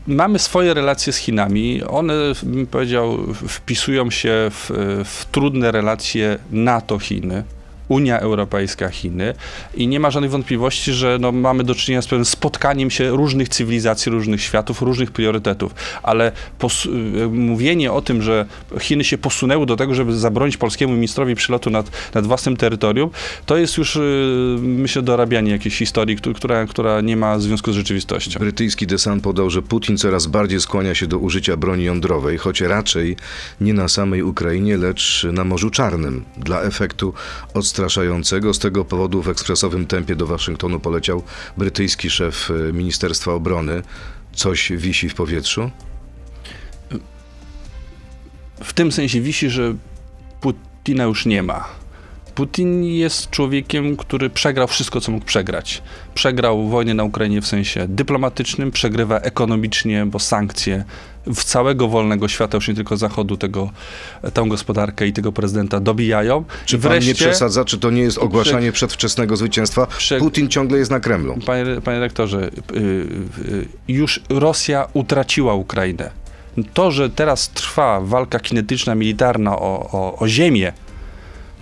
mamy 0.06 0.38
swoje 0.38 0.74
relacje 0.74 1.12
z 1.12 1.16
Chinami. 1.16 1.82
One, 1.82 2.14
bym 2.42 2.66
powiedział, 2.66 3.18
wpisują 3.48 4.10
się 4.10 4.50
w, 4.50 4.70
w 5.04 5.26
trudne 5.32 5.72
relacje 5.72 6.38
NATO-Chiny. 6.50 7.44
Unia 7.88 8.20
Europejska, 8.20 8.88
Chiny 8.88 9.34
i 9.74 9.88
nie 9.88 10.00
ma 10.00 10.10
żadnych 10.10 10.30
wątpliwości, 10.30 10.92
że 10.92 11.18
no, 11.20 11.32
mamy 11.32 11.64
do 11.64 11.74
czynienia 11.74 12.02
z 12.02 12.06
pewnym 12.06 12.24
spotkaniem 12.24 12.90
się 12.90 13.10
różnych 13.10 13.48
cywilizacji, 13.48 14.12
różnych 14.12 14.42
światów, 14.42 14.82
różnych 14.82 15.10
priorytetów, 15.10 15.74
ale 16.02 16.32
y, 16.86 17.28
mówienie 17.28 17.92
o 17.92 18.02
tym, 18.02 18.22
że 18.22 18.46
Chiny 18.80 19.04
się 19.04 19.18
posunęły 19.18 19.66
do 19.66 19.76
tego, 19.76 19.94
żeby 19.94 20.18
zabronić 20.18 20.56
polskiemu 20.56 20.92
ministrowi 20.94 21.34
przylotu 21.34 21.70
nad, 21.70 21.90
nad 22.14 22.26
własnym 22.26 22.56
terytorium, 22.56 23.10
to 23.46 23.56
jest 23.56 23.78
już, 23.78 23.96
y, 23.96 24.00
myślę, 24.60 25.02
dorabianie 25.02 25.52
jakiejś 25.52 25.78
historii, 25.78 26.16
któ- 26.16 26.34
która, 26.34 26.66
która 26.66 27.00
nie 27.00 27.16
ma 27.16 27.38
związku 27.38 27.72
z 27.72 27.74
rzeczywistością. 27.74 28.40
Brytyjski 28.40 28.86
desant 28.86 29.22
podał, 29.22 29.50
że 29.50 29.62
Putin 29.62 29.96
coraz 29.98 30.26
bardziej 30.26 30.60
skłania 30.60 30.94
się 30.94 31.06
do 31.06 31.18
użycia 31.18 31.56
broni 31.56 31.84
jądrowej, 31.84 32.38
choć 32.38 32.60
raczej 32.60 33.16
nie 33.60 33.74
na 33.74 33.88
samej 33.88 34.22
Ukrainie, 34.22 34.76
lecz 34.76 35.26
na 35.32 35.44
Morzu 35.44 35.70
Czarnym. 35.70 36.24
Dla 36.36 36.62
efektu 36.62 37.14
odstraszającego 37.78 38.54
z 38.54 38.58
tego 38.58 38.84
powodu 38.84 39.22
w 39.22 39.28
ekspresowym 39.28 39.86
tempie 39.86 40.16
do 40.16 40.26
Waszyngtonu 40.26 40.80
poleciał 40.80 41.22
brytyjski 41.56 42.10
szef 42.10 42.50
e, 42.50 42.72
Ministerstwa 42.72 43.32
Obrony. 43.32 43.82
Coś 44.32 44.72
wisi 44.72 45.08
w 45.08 45.14
powietrzu? 45.14 45.70
w 48.64 48.72
tym 48.72 48.92
sensie 48.92 49.20
wisi, 49.20 49.50
że 49.50 49.74
Putina 50.40 51.04
już 51.04 51.26
nie 51.26 51.42
ma. 51.42 51.68
Putin 52.38 52.84
jest 52.84 53.30
człowiekiem, 53.30 53.96
który 53.96 54.30
przegrał 54.30 54.68
wszystko, 54.68 55.00
co 55.00 55.12
mógł 55.12 55.24
przegrać. 55.26 55.82
Przegrał 56.14 56.68
wojnę 56.68 56.94
na 56.94 57.04
Ukrainie 57.04 57.40
w 57.40 57.46
sensie 57.46 57.86
dyplomatycznym, 57.88 58.70
przegrywa 58.70 59.18
ekonomicznie, 59.18 60.06
bo 60.06 60.18
sankcje 60.18 60.84
w 61.26 61.44
całego 61.44 61.88
wolnego 61.88 62.28
świata, 62.28 62.56
już 62.56 62.68
nie 62.68 62.74
tylko 62.74 62.96
Zachodu, 62.96 63.36
tego, 63.36 63.70
tę 64.34 64.44
gospodarkę 64.48 65.06
i 65.06 65.12
tego 65.12 65.32
prezydenta 65.32 65.80
dobijają. 65.80 66.44
Czy 66.66 66.78
pan 66.78 66.92
nie 66.92 67.00
wreszcie, 67.00 67.14
przesadza? 67.14 67.64
Czy 67.64 67.78
to 67.78 67.90
nie 67.90 68.02
jest 68.02 68.18
ogłaszanie 68.18 68.72
przedwczesnego 68.72 69.36
zwycięstwa? 69.36 69.86
Prze- 69.86 70.18
Putin 70.18 70.48
ciągle 70.48 70.78
jest 70.78 70.90
na 70.90 71.00
Kremlu. 71.00 71.38
Panie, 71.46 71.64
panie 71.84 72.00
rektorze, 72.00 72.50
y, 72.76 72.78
y, 72.78 73.68
już 73.88 74.20
Rosja 74.28 74.88
utraciła 74.92 75.54
Ukrainę. 75.54 76.10
To, 76.74 76.90
że 76.90 77.10
teraz 77.10 77.48
trwa 77.48 78.00
walka 78.00 78.40
kinetyczna, 78.40 78.94
militarna 78.94 79.58
o, 79.58 79.90
o, 79.92 80.18
o 80.18 80.28
ziemię, 80.28 80.72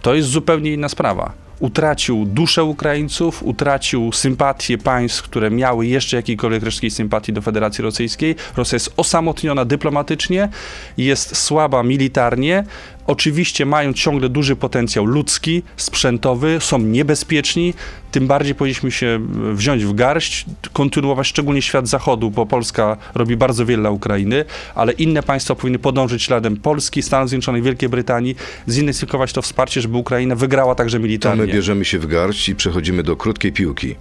to 0.02 0.14
jest 0.14 0.28
zupełnie 0.28 0.72
inna 0.72 0.88
sprawa. 0.88 1.32
utracił 1.60 2.24
duszę 2.26 2.64
Ukraińców, 2.64 3.42
utracił 3.42 4.12
sympatię 4.12 4.78
państw, 4.78 5.22
które 5.22 5.50
miały 5.50 5.86
jeszcze 5.86 6.16
jakiejkolwiek 6.16 6.62
resztki 6.62 6.90
sympatii 6.90 7.32
do 7.32 7.42
Federacji 7.42 7.82
Rosyjskiej. 7.82 8.34
Rosja 8.56 8.76
jest 8.76 8.92
osamotniona 8.96 9.64
dyplomatycznie, 9.64 10.48
jest 10.96 11.36
słaba 11.36 11.82
militarnie. 11.82 12.64
Oczywiście 13.06 13.66
mają 13.66 13.92
ciągle 13.92 14.28
duży 14.28 14.56
potencjał 14.56 15.04
ludzki, 15.04 15.62
sprzętowy, 15.76 16.58
są 16.60 16.78
niebezpieczni. 16.78 17.74
Tym 18.12 18.26
bardziej 18.26 18.54
powinniśmy 18.54 18.90
się 18.90 19.20
wziąć 19.52 19.84
w 19.84 19.94
garść, 19.94 20.44
kontynuować 20.72 21.26
szczególnie 21.26 21.62
świat 21.62 21.88
zachodu, 21.88 22.30
bo 22.30 22.46
Polska 22.46 22.96
robi 23.14 23.36
bardzo 23.36 23.66
wiele 23.66 23.80
dla 23.82 23.90
Ukrainy, 23.90 24.44
ale 24.74 24.92
inne 24.92 25.22
państwa 25.22 25.54
powinny 25.54 25.78
podążyć 25.78 26.22
śladem 26.22 26.56
Polski, 26.56 27.02
Stanów 27.02 27.28
Zjednoczonych, 27.28 27.62
Wielkiej 27.62 27.88
Brytanii, 27.88 28.36
zintensyfikować 28.68 29.32
to 29.32 29.42
wsparcie, 29.42 29.80
żeby 29.80 29.96
Ukraina 29.96 30.34
wygrała 30.34 30.74
także 30.74 30.96
To 30.96 31.00
my 31.00 31.06
militarnie. 31.08 31.46
bierzemy 31.46 31.84
się 31.84 31.98
w 31.98 32.06
garść 32.06 32.48
i 32.48 32.54
przechodzimy 32.54 33.02
do 33.02 33.16
krótkiej 33.16 33.52
piłki. 33.52 33.96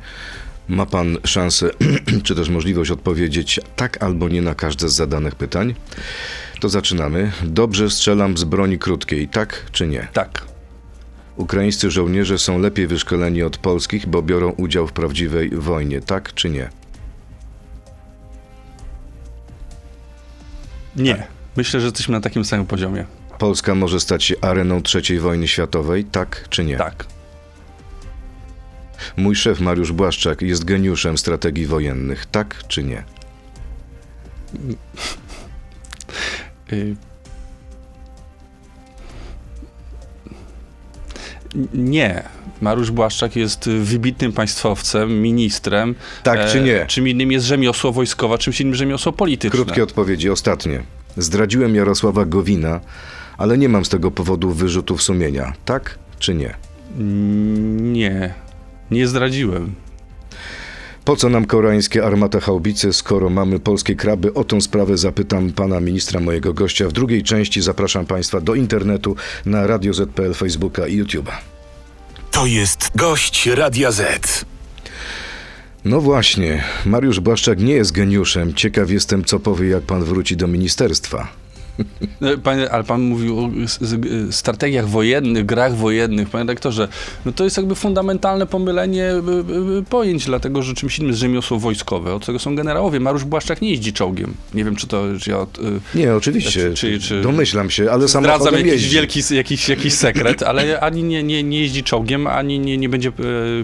Ma 0.67 0.85
pan 0.85 1.17
szansę, 1.23 1.69
czy 2.23 2.35
też 2.35 2.49
możliwość 2.49 2.91
odpowiedzieć 2.91 3.59
tak 3.75 4.03
albo 4.03 4.29
nie 4.29 4.41
na 4.41 4.55
każde 4.55 4.89
z 4.89 4.95
zadanych 4.95 5.35
pytań? 5.35 5.75
To 6.59 6.69
zaczynamy. 6.69 7.31
Dobrze 7.43 7.89
strzelam 7.89 8.37
z 8.37 8.43
broni 8.43 8.79
krótkiej, 8.79 9.27
tak 9.27 9.65
czy 9.71 9.87
nie? 9.87 10.07
Tak. 10.13 10.45
Ukraińscy 11.35 11.91
żołnierze 11.91 12.37
są 12.37 12.59
lepiej 12.59 12.87
wyszkoleni 12.87 13.43
od 13.43 13.57
polskich, 13.57 14.07
bo 14.07 14.21
biorą 14.21 14.49
udział 14.49 14.87
w 14.87 14.91
prawdziwej 14.91 15.49
wojnie, 15.49 16.01
tak 16.01 16.33
czy 16.33 16.49
nie? 16.49 16.69
Nie. 20.95 21.27
Myślę, 21.57 21.79
że 21.79 21.85
jesteśmy 21.85 22.11
na 22.11 22.21
takim 22.21 22.45
samym 22.45 22.65
poziomie. 22.65 23.05
Polska 23.39 23.75
może 23.75 23.99
stać 23.99 24.23
się 24.23 24.35
areną 24.41 24.81
III 24.95 25.19
wojny 25.19 25.47
światowej, 25.47 26.05
tak 26.05 26.45
czy 26.49 26.65
nie? 26.65 26.77
Tak. 26.77 27.14
Mój 29.17 29.35
szef 29.35 29.59
Mariusz 29.59 29.91
Błaszczak 29.91 30.41
jest 30.41 30.65
geniuszem 30.65 31.17
strategii 31.17 31.65
wojennych, 31.65 32.25
tak 32.25 32.63
czy 32.67 32.83
nie? 32.83 33.03
Y... 36.73 36.95
Nie. 41.73 42.23
Mariusz 42.61 42.91
Błaszczak 42.91 43.35
jest 43.35 43.69
wybitnym 43.69 44.33
państwowcem, 44.33 45.21
ministrem. 45.21 45.95
Tak 46.23 46.51
czy 46.51 46.61
nie? 46.61 46.85
Czym 46.85 47.07
innym 47.07 47.31
jest 47.31 47.45
rzemiosło 47.45 47.91
wojskowe, 47.91 48.37
czymś 48.37 48.61
innym 48.61 48.75
rzemiosło 48.75 49.11
polityczne. 49.11 49.57
Krótkie 49.63 49.83
odpowiedzi, 49.83 50.29
ostatnie. 50.29 50.83
Zdradziłem 51.17 51.75
Jarosława 51.75 52.25
Gowina, 52.25 52.81
ale 53.37 53.57
nie 53.57 53.69
mam 53.69 53.85
z 53.85 53.89
tego 53.89 54.11
powodu 54.11 54.51
wyrzutów 54.51 55.03
sumienia, 55.03 55.53
tak 55.65 55.99
czy 56.19 56.33
nie? 56.33 56.53
Mm, 56.97 57.93
Nie. 57.93 58.33
Nie 58.91 59.07
zdradziłem. 59.07 59.75
Po 61.05 61.15
co 61.15 61.29
nam 61.29 61.45
koreańskie 61.45 62.05
armata 62.05 62.39
haubice, 62.39 62.93
skoro 62.93 63.29
mamy 63.29 63.59
polskie 63.59 63.95
kraby? 63.95 64.33
O 64.33 64.43
tą 64.43 64.61
sprawę 64.61 64.97
zapytam 64.97 65.51
pana 65.51 65.79
ministra, 65.79 66.19
mojego 66.19 66.53
gościa. 66.53 66.87
W 66.87 66.91
drugiej 66.91 67.23
części 67.23 67.61
zapraszam 67.61 68.05
państwa 68.05 68.41
do 68.41 68.55
internetu 68.55 69.15
na 69.45 69.67
Radio 69.67 69.93
ZPL, 69.93 70.33
Facebooka 70.33 70.87
i 70.87 71.03
YouTube'a. 71.03 71.31
To 72.31 72.45
jest 72.45 72.91
gość 72.95 73.45
Radia 73.47 73.91
Z. 73.91 74.45
No 75.85 76.01
właśnie, 76.01 76.63
Mariusz 76.85 77.19
Błaszczak 77.19 77.59
nie 77.59 77.73
jest 77.73 77.91
geniuszem. 77.91 78.53
Ciekaw 78.53 78.89
jestem, 78.89 79.23
co 79.25 79.39
powie, 79.39 79.69
jak 79.69 79.83
pan 79.83 80.03
wróci 80.03 80.37
do 80.37 80.47
ministerstwa. 80.47 81.27
No, 82.21 82.37
Panie, 82.43 82.71
ale 82.71 82.83
pan 82.83 83.01
mówił 83.01 83.39
o 83.39 83.49
strategiach 84.31 84.87
wojennych, 84.89 85.45
grach 85.45 85.75
wojennych, 85.75 86.29
panie 86.29 86.47
rektorze. 86.49 86.87
No 87.25 87.31
to 87.31 87.43
jest 87.43 87.57
jakby 87.57 87.75
fundamentalne 87.75 88.45
pomylenie 88.47 89.03
y, 89.03 89.17
y, 89.75 89.79
y, 89.79 89.83
pojęć, 89.89 90.25
dlatego 90.25 90.63
że 90.63 90.73
czymś 90.73 90.97
innym 90.99 91.09
jest 91.09 91.19
rzemiosło 91.19 91.59
wojskowe. 91.59 92.13
Od 92.13 92.25
tego 92.25 92.39
są 92.39 92.55
generałowie. 92.55 92.99
Mariusz 92.99 93.23
Błaszczak 93.23 93.61
nie 93.61 93.69
jeździ 93.69 93.93
czołgiem. 93.93 94.33
Nie 94.53 94.65
wiem, 94.65 94.75
czy 94.75 94.87
to... 94.87 95.03
Czy 95.21 95.31
ja, 95.31 95.37
Nie, 95.95 96.15
oczywiście, 96.15 96.73
Czy- 96.73 96.99
czy- 96.99 97.21
domyślam 97.21 97.69
się, 97.69 97.91
ale 97.91 98.07
Zdradzam 98.07 98.23
samochodem 98.31 98.53
jakiś 98.67 98.71
jeździ. 98.73 98.95
wielki, 98.95 99.21
jakiś, 99.31 99.69
jakiś 99.69 99.93
sekret, 99.93 100.43
ale 100.43 100.79
ani 100.79 101.03
nie, 101.03 101.23
nie, 101.23 101.43
nie 101.43 101.59
jeździ 101.61 101.83
czołgiem, 101.83 102.27
ani 102.27 102.59
nie, 102.59 102.77
nie 102.77 102.89
będzie 102.89 103.09
e, 103.09 103.13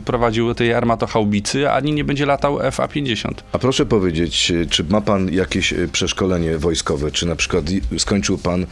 prowadził 0.05 0.53
tej 0.53 0.73
armatochaubicy, 0.73 1.69
ani 1.69 1.91
nie 1.93 2.03
będzie 2.03 2.25
latał 2.25 2.57
FA-50. 2.59 3.31
A 3.51 3.59
proszę 3.59 3.85
powiedzieć, 3.85 4.51
czy 4.69 4.83
ma 4.83 5.01
pan 5.01 5.33
jakieś 5.33 5.73
e, 5.73 5.87
przeszkolenie 5.91 6.57
wojskowe, 6.57 7.11
czy 7.11 7.25
na 7.25 7.35
przykład 7.35 7.65
skończył 8.01 8.37
pan 8.37 8.65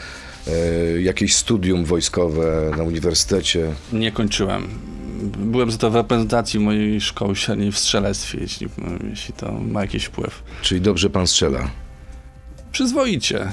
e, 0.48 1.02
jakieś 1.02 1.36
studium 1.36 1.86
wojskowe 1.86 2.72
na 2.78 2.84
uniwersytecie? 2.84 3.74
Nie 3.94 4.12
kończyłem. 4.12 4.68
Byłem 5.38 5.72
za 5.72 5.78
to 5.78 5.92
w 5.92 5.96
reprezentacji 5.96 6.60
mojej 6.60 7.02
szkoły 7.02 7.36
średniej 7.36 7.72
w 7.72 7.78
strzelectwie, 7.78 8.38
jeśli, 8.42 8.68
jeśli 9.10 9.34
to 9.34 9.52
ma 9.52 9.82
jakiś 9.82 10.06
wpływ. 10.06 10.44
Czyli 10.62 10.82
dobrze 10.82 11.10
pan 11.10 11.28
strzela? 11.28 11.70
Przyzwoicie. 12.72 13.52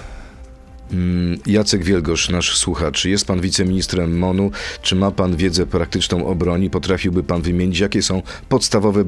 Mm, 0.92 1.38
Jacek 1.46 1.84
Wielgosz, 1.84 2.28
nasz 2.28 2.56
słuchacz. 2.56 3.04
Jest 3.04 3.26
pan 3.26 3.40
wiceministrem 3.40 4.18
MONU. 4.18 4.50
Czy 4.82 4.96
ma 4.96 5.10
pan 5.10 5.36
wiedzę 5.36 5.66
praktyczną 5.66 6.26
o 6.26 6.34
broni? 6.34 6.70
Potrafiłby 6.70 7.22
pan 7.22 7.42
wymienić, 7.42 7.78
jakie 7.78 8.02
są 8.02 8.22
podstawowe 8.48 9.04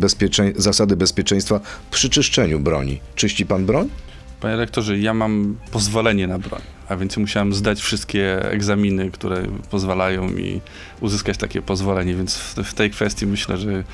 zasady 0.57 0.97
bezpieczeństwa 0.97 1.61
przy 1.91 2.11
czyszczeniu 2.11 2.61
broni? 2.61 3.01
Czyści 3.15 3.47
pan 3.47 3.67
broń? 3.67 3.89
Panie 4.40 4.57
rektorze, 4.57 4.99
ja 4.99 5.14
mam 5.14 5.57
pozwolenie 5.73 6.26
na 6.26 6.38
broń, 6.38 6.62
a 6.88 6.97
więc 6.97 7.16
musiałem 7.16 7.54
zdać 7.54 7.80
wszystkie 7.80 8.50
egzaminy, 8.50 9.11
które 9.11 9.42
pozwalają 9.71 10.28
mi 10.28 10.61
uzyskać 11.00 11.37
takie 11.37 11.62
pozwolenie, 11.62 12.14
więc 12.14 12.38
w, 12.38 12.54
w 12.54 12.75
tej 12.75 12.90
kwestii 12.90 13.26
myślę, 13.26 13.59
że 13.59 13.85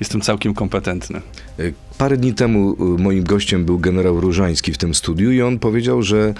jestem 0.00 0.20
całkiem 0.20 0.54
kompetentny. 0.54 1.22
E, 1.58 1.62
Parę 1.98 2.16
dni 2.16 2.34
temu 2.34 2.76
e, 2.80 3.02
moim 3.02 3.24
gościem 3.24 3.64
był 3.64 3.78
generał 3.78 4.20
Różański 4.20 4.72
w 4.72 4.78
tym 4.78 4.94
studiu 4.94 5.32
i 5.32 5.42
on 5.42 5.58
powiedział, 5.58 6.02
że 6.02 6.34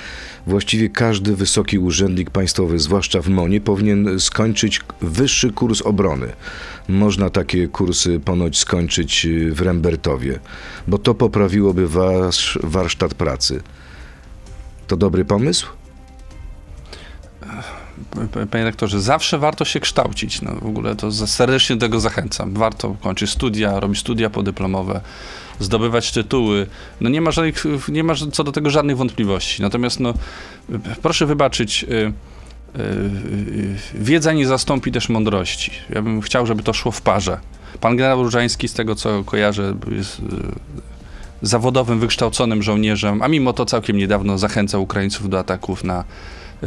właściwie 0.46 0.88
każdy 0.88 1.36
wysoki 1.36 1.78
urzędnik 1.78 2.30
państwowy, 2.30 2.78
zwłaszcza 2.78 3.22
w 3.22 3.28
MONie, 3.28 3.60
powinien 3.60 4.20
skończyć 4.20 4.80
wyższy 5.00 5.52
kurs 5.52 5.82
obrony. 5.82 6.32
Można 6.88 7.30
takie 7.30 7.68
kursy 7.68 8.20
ponoć 8.20 8.58
skończyć 8.58 9.26
e, 9.26 9.50
w 9.50 9.60
Rembertowie, 9.60 10.38
bo 10.88 10.98
to 10.98 11.14
poprawiłoby 11.14 11.88
wasz 11.88 12.58
warsztat 12.62 13.14
pracy. 13.14 13.62
To 14.86 14.96
dobry 14.96 15.24
pomysł? 15.24 15.66
Panie 18.50 18.64
rektorze, 18.64 19.00
zawsze 19.00 19.38
warto 19.38 19.64
się 19.64 19.80
kształcić. 19.80 20.42
No, 20.42 20.52
w 20.54 20.66
ogóle 20.66 20.96
to 20.96 21.12
serdecznie 21.12 21.76
tego 21.76 22.00
zachęcam. 22.00 22.54
Warto 22.54 22.96
kończyć 23.02 23.30
studia, 23.30 23.80
robić 23.80 23.98
studia 23.98 24.30
podyplomowe, 24.30 25.00
zdobywać 25.60 26.12
tytuły. 26.12 26.66
No 27.00 27.10
nie 27.10 27.20
ma, 27.20 27.30
żadnych, 27.30 27.64
nie 27.88 28.04
ma 28.04 28.14
co 28.32 28.44
do 28.44 28.52
tego 28.52 28.70
żadnych 28.70 28.96
wątpliwości. 28.96 29.62
Natomiast 29.62 30.00
no, 30.00 30.14
proszę 31.02 31.26
wybaczyć, 31.26 31.84
y, 31.84 31.86
y, 31.86 32.82
y, 32.82 33.76
wiedza 33.94 34.32
nie 34.32 34.46
zastąpi 34.46 34.92
też 34.92 35.08
mądrości. 35.08 35.70
Ja 35.90 36.02
bym 36.02 36.20
chciał, 36.20 36.46
żeby 36.46 36.62
to 36.62 36.72
szło 36.72 36.92
w 36.92 37.02
parze. 37.02 37.38
Pan 37.80 37.96
generał 37.96 38.22
Różański, 38.22 38.68
z 38.68 38.74
tego 38.74 38.94
co 38.94 39.24
kojarzę, 39.24 39.74
jest 39.90 40.22
zawodowym, 41.42 42.00
wykształconym 42.00 42.62
żołnierzem, 42.62 43.22
a 43.22 43.28
mimo 43.28 43.52
to 43.52 43.66
całkiem 43.66 43.96
niedawno 43.96 44.38
zachęcał 44.38 44.82
Ukraińców 44.82 45.28
do 45.28 45.38
ataków 45.38 45.84
na 45.84 46.04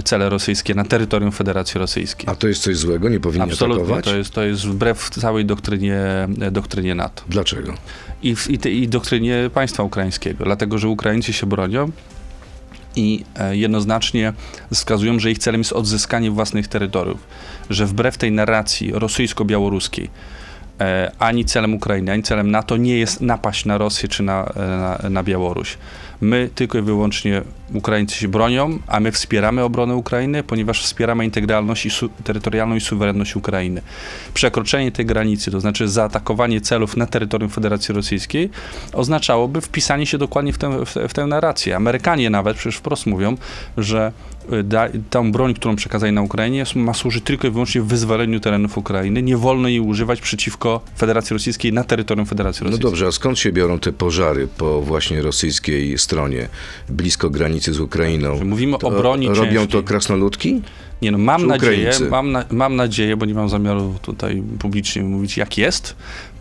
cele 0.03 0.29
rosyjskie 0.29 0.75
na 0.75 0.83
terytorium 0.83 1.31
Federacji 1.31 1.79
Rosyjskiej. 1.79 2.29
A 2.29 2.35
to 2.35 2.47
jest 2.47 2.63
coś 2.63 2.77
złego? 2.77 3.09
Nie 3.09 3.19
powinni 3.19 3.43
Absolutnie, 3.51 3.81
atakować? 3.83 4.05
to 4.05 4.15
jest, 4.17 4.31
to 4.31 4.43
jest 4.43 4.65
wbrew 4.67 5.09
całej 5.09 5.45
doktrynie, 5.45 5.97
doktrynie 6.51 6.95
NATO 6.95 7.23
Dlaczego? 7.29 7.73
i, 8.23 8.35
w- 8.35 8.49
i, 8.49 8.57
te- 8.57 8.71
i 8.71 8.87
doktrynie 8.87 9.49
państwa 9.53 9.83
ukraińskiego, 9.83 10.43
dlatego 10.45 10.77
że 10.77 10.87
Ukraińcy 10.87 11.33
się 11.33 11.47
bronią 11.47 11.91
i 12.95 13.23
e, 13.35 13.57
jednoznacznie 13.57 14.33
wskazują, 14.73 15.19
że 15.19 15.31
ich 15.31 15.37
celem 15.39 15.61
jest 15.61 15.73
odzyskanie 15.73 16.31
własnych 16.31 16.67
terytoriów, 16.67 17.17
że 17.69 17.85
wbrew 17.85 18.17
tej 18.17 18.31
narracji 18.31 18.91
rosyjsko-białoruskiej 18.93 20.05
e, 20.05 20.09
ani 21.19 21.46
celem 21.46 21.74
Ukrainy, 21.74 22.12
ani 22.12 22.24
celem 22.24 22.51
NATO 22.51 22.77
nie 22.77 22.98
jest 22.98 23.22
napaść 23.22 23.65
na 23.65 23.77
Rosję 23.77 24.10
czy 24.10 24.24
na, 24.24 24.46
e, 24.55 24.60
na, 25.03 25.10
na 25.10 25.24
Białoruś. 25.24 25.77
My 26.22 26.50
tylko 26.55 26.77
i 26.77 26.81
wyłącznie 26.81 27.41
Ukraińcy 27.74 28.15
się 28.15 28.27
bronią, 28.27 28.79
a 28.88 29.00
my 29.00 29.12
wspieramy 29.12 29.63
obronę 29.63 29.96
Ukrainy, 29.96 30.43
ponieważ 30.43 30.84
wspieramy 30.84 31.25
integralność 31.25 31.86
i 31.86 31.89
su- 31.89 32.10
terytorialną 32.24 32.75
i 32.75 32.81
suwerenność 32.81 33.36
Ukrainy. 33.36 33.81
Przekroczenie 34.34 34.91
tej 34.91 35.05
granicy, 35.05 35.51
to 35.51 35.60
znaczy 35.60 35.88
zaatakowanie 35.88 36.62
celów 36.62 36.98
na 36.98 37.05
terytorium 37.05 37.50
Federacji 37.50 37.96
Rosyjskiej, 37.96 38.50
oznaczałoby 38.93 39.62
wpisanie 39.62 40.05
się 40.05 40.17
dokładnie 40.17 40.53
w 40.53 40.57
tę, 40.57 40.86
w, 40.86 40.96
w 41.10 41.13
tę 41.13 41.25
narrację. 41.25 41.75
Amerykanie 41.75 42.29
nawet 42.29 42.57
przecież 42.57 42.75
wprost 42.75 43.05
mówią, 43.05 43.38
że 43.77 44.12
da, 44.63 44.87
tą 45.09 45.31
broń, 45.31 45.53
którą 45.53 45.75
przekazali 45.75 46.13
na 46.13 46.21
Ukrainie, 46.21 46.63
ma 46.75 46.93
służyć 46.93 47.23
tylko 47.23 47.47
i 47.47 47.51
wyłącznie 47.51 47.81
wyzwoleniu 47.81 48.39
terenów 48.39 48.77
Ukrainy. 48.77 49.21
Nie 49.21 49.37
wolno 49.37 49.67
jej 49.67 49.79
używać 49.79 50.21
przeciwko 50.21 50.81
Federacji 50.97 51.33
Rosyjskiej 51.33 51.73
na 51.73 51.83
terytorium 51.83 52.25
Federacji 52.25 52.63
No 52.63 52.65
Rosyjskiej. 52.69 52.91
dobrze, 52.91 53.07
a 53.07 53.11
skąd 53.11 53.39
się 53.39 53.51
biorą 53.51 53.79
te 53.79 53.91
pożary 53.93 54.47
po 54.57 54.81
właśnie 54.81 55.21
rosyjskiej 55.21 55.97
stronie, 55.97 56.47
blisko 56.89 57.29
granicy 57.29 57.73
z 57.73 57.79
Ukrainą? 57.79 58.45
Mówimy 58.45 58.75
o 58.75 58.79
To 58.79 58.91
broni 58.91 59.27
Robią 59.27 59.43
ciężkiej. 59.43 59.67
to 59.67 59.83
krasnoludki? 59.83 60.61
Nie 61.01 61.11
no, 61.11 61.17
mam 61.17 61.47
nadzieję, 61.47 61.91
mam, 62.09 62.31
na, 62.31 62.45
mam 62.51 62.75
nadzieję, 62.75 63.17
bo 63.17 63.25
nie 63.25 63.33
mam 63.33 63.49
zamiaru 63.49 63.95
tutaj 64.01 64.43
publicznie 64.59 65.03
mówić 65.03 65.37
jak 65.37 65.57
jest. 65.57 65.95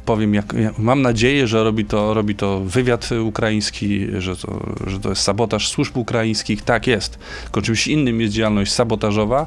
Powiem, 0.07 0.35
jak, 0.35 0.55
mam 0.79 1.03
nadzieję, 1.03 1.47
że 1.47 1.65
robi 1.65 1.85
to, 1.85 2.15
robi 2.15 2.35
to 2.35 2.61
wywiad 2.61 3.11
ukraiński, 3.13 4.07
że 4.19 4.37
to, 4.37 4.75
że 4.87 5.01
to 5.01 5.09
jest 5.09 5.23
sabotaż 5.23 5.69
służb 5.69 5.97
ukraińskich. 5.97 6.63
Tak 6.63 6.87
jest. 6.87 7.19
Tylko 7.45 7.63
czymś 7.63 7.87
innym 7.87 8.21
jest 8.21 8.35
działalność 8.35 8.73
sabotażowa, 8.73 9.47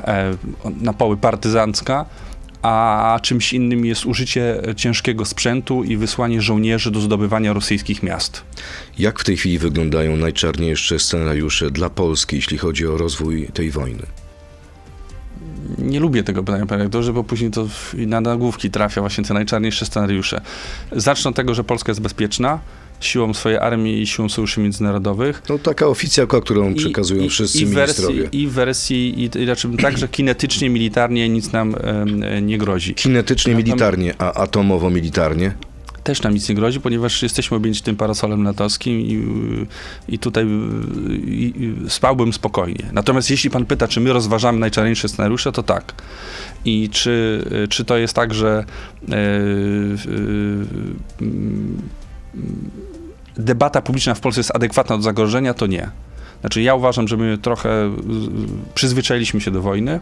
e, 0.00 0.36
na 0.80 0.92
poły 0.92 1.16
partyzancka, 1.16 2.04
a 2.62 3.20
czymś 3.22 3.52
innym 3.52 3.84
jest 3.84 4.06
użycie 4.06 4.62
ciężkiego 4.76 5.24
sprzętu 5.24 5.84
i 5.84 5.96
wysłanie 5.96 6.42
żołnierzy 6.42 6.90
do 6.90 7.00
zdobywania 7.00 7.52
rosyjskich 7.52 8.02
miast. 8.02 8.42
Jak 8.98 9.18
w 9.18 9.24
tej 9.24 9.36
chwili 9.36 9.58
wyglądają 9.58 10.16
najczarniejsze 10.16 10.98
scenariusze 10.98 11.70
dla 11.70 11.90
Polski, 11.90 12.36
jeśli 12.36 12.58
chodzi 12.58 12.86
o 12.86 12.96
rozwój 12.96 13.48
tej 13.54 13.70
wojny? 13.70 14.06
Nie 15.78 16.00
lubię 16.00 16.22
tego 16.22 16.42
pytania, 16.42 16.66
panie 16.66 16.82
rektorze, 16.82 17.12
bo 17.12 17.24
później 17.24 17.50
to 17.50 17.68
na 17.94 18.20
nagłówki 18.20 18.70
trafia 18.70 19.00
właśnie 19.00 19.24
te 19.24 19.34
najczarniejsze 19.34 19.86
scenariusze. 19.86 20.40
Zacznę 20.92 21.28
od 21.28 21.36
tego, 21.36 21.54
że 21.54 21.64
Polska 21.64 21.90
jest 21.90 22.00
bezpieczna 22.00 22.58
siłą 23.00 23.34
swojej 23.34 23.58
armii 23.58 24.02
i 24.02 24.06
siłą 24.06 24.28
sojuszy 24.28 24.60
międzynarodowych. 24.60 25.42
No 25.48 25.58
taka 25.58 25.86
oficjalka, 25.86 26.40
którą 26.40 26.74
przekazują 26.74 27.28
wszyscy 27.28 27.58
i 27.58 27.66
w 27.66 27.70
ministrowie. 27.70 28.20
wersji, 28.22 28.42
I 28.42 28.46
w 28.46 28.52
wersji, 28.52 29.20
i, 29.24 29.38
i 29.38 29.44
znaczy 29.44 29.68
także 29.82 30.08
kinetycznie, 30.08 30.70
militarnie 30.70 31.28
nic 31.28 31.52
nam 31.52 31.74
nie 32.42 32.58
grozi. 32.58 32.94
Kinetycznie, 32.94 33.54
militarnie, 33.54 34.14
a 34.18 34.32
atomowo-militarnie? 34.32 35.52
Też 36.04 36.22
nam 36.22 36.34
nic 36.34 36.48
nie 36.48 36.54
grozi, 36.54 36.80
ponieważ 36.80 37.22
jesteśmy 37.22 37.56
objęci 37.56 37.82
tym 37.82 37.96
parasolem 37.96 38.42
natowskim 38.42 39.00
i, 39.00 39.26
i 40.08 40.18
tutaj 40.18 40.46
i, 41.26 41.52
i 41.56 41.90
spałbym 41.90 42.32
spokojnie. 42.32 42.84
Natomiast 42.92 43.30
jeśli 43.30 43.50
pan 43.50 43.66
pyta, 43.66 43.88
czy 43.88 44.00
my 44.00 44.12
rozważamy 44.12 44.58
najczarniejsze 44.58 45.08
scenariusze, 45.08 45.52
to 45.52 45.62
tak. 45.62 45.94
I 46.64 46.88
czy, 46.90 47.44
czy 47.70 47.84
to 47.84 47.96
jest 47.96 48.14
tak, 48.14 48.34
że 48.34 48.64
e, 49.08 49.14
mm, 51.20 51.82
debata 53.36 53.82
publiczna 53.82 54.14
w 54.14 54.20
Polsce 54.20 54.40
jest 54.40 54.56
adekwatna 54.56 54.96
do 54.96 55.02
zagrożenia, 55.02 55.54
to 55.54 55.66
nie. 55.66 55.90
Znaczy 56.40 56.62
ja 56.62 56.74
uważam, 56.74 57.08
że 57.08 57.16
my 57.16 57.38
trochę 57.38 57.86
y, 57.86 57.92
przyzwyczailiśmy 58.74 59.40
się 59.40 59.50
do 59.50 59.62
wojny, 59.62 60.00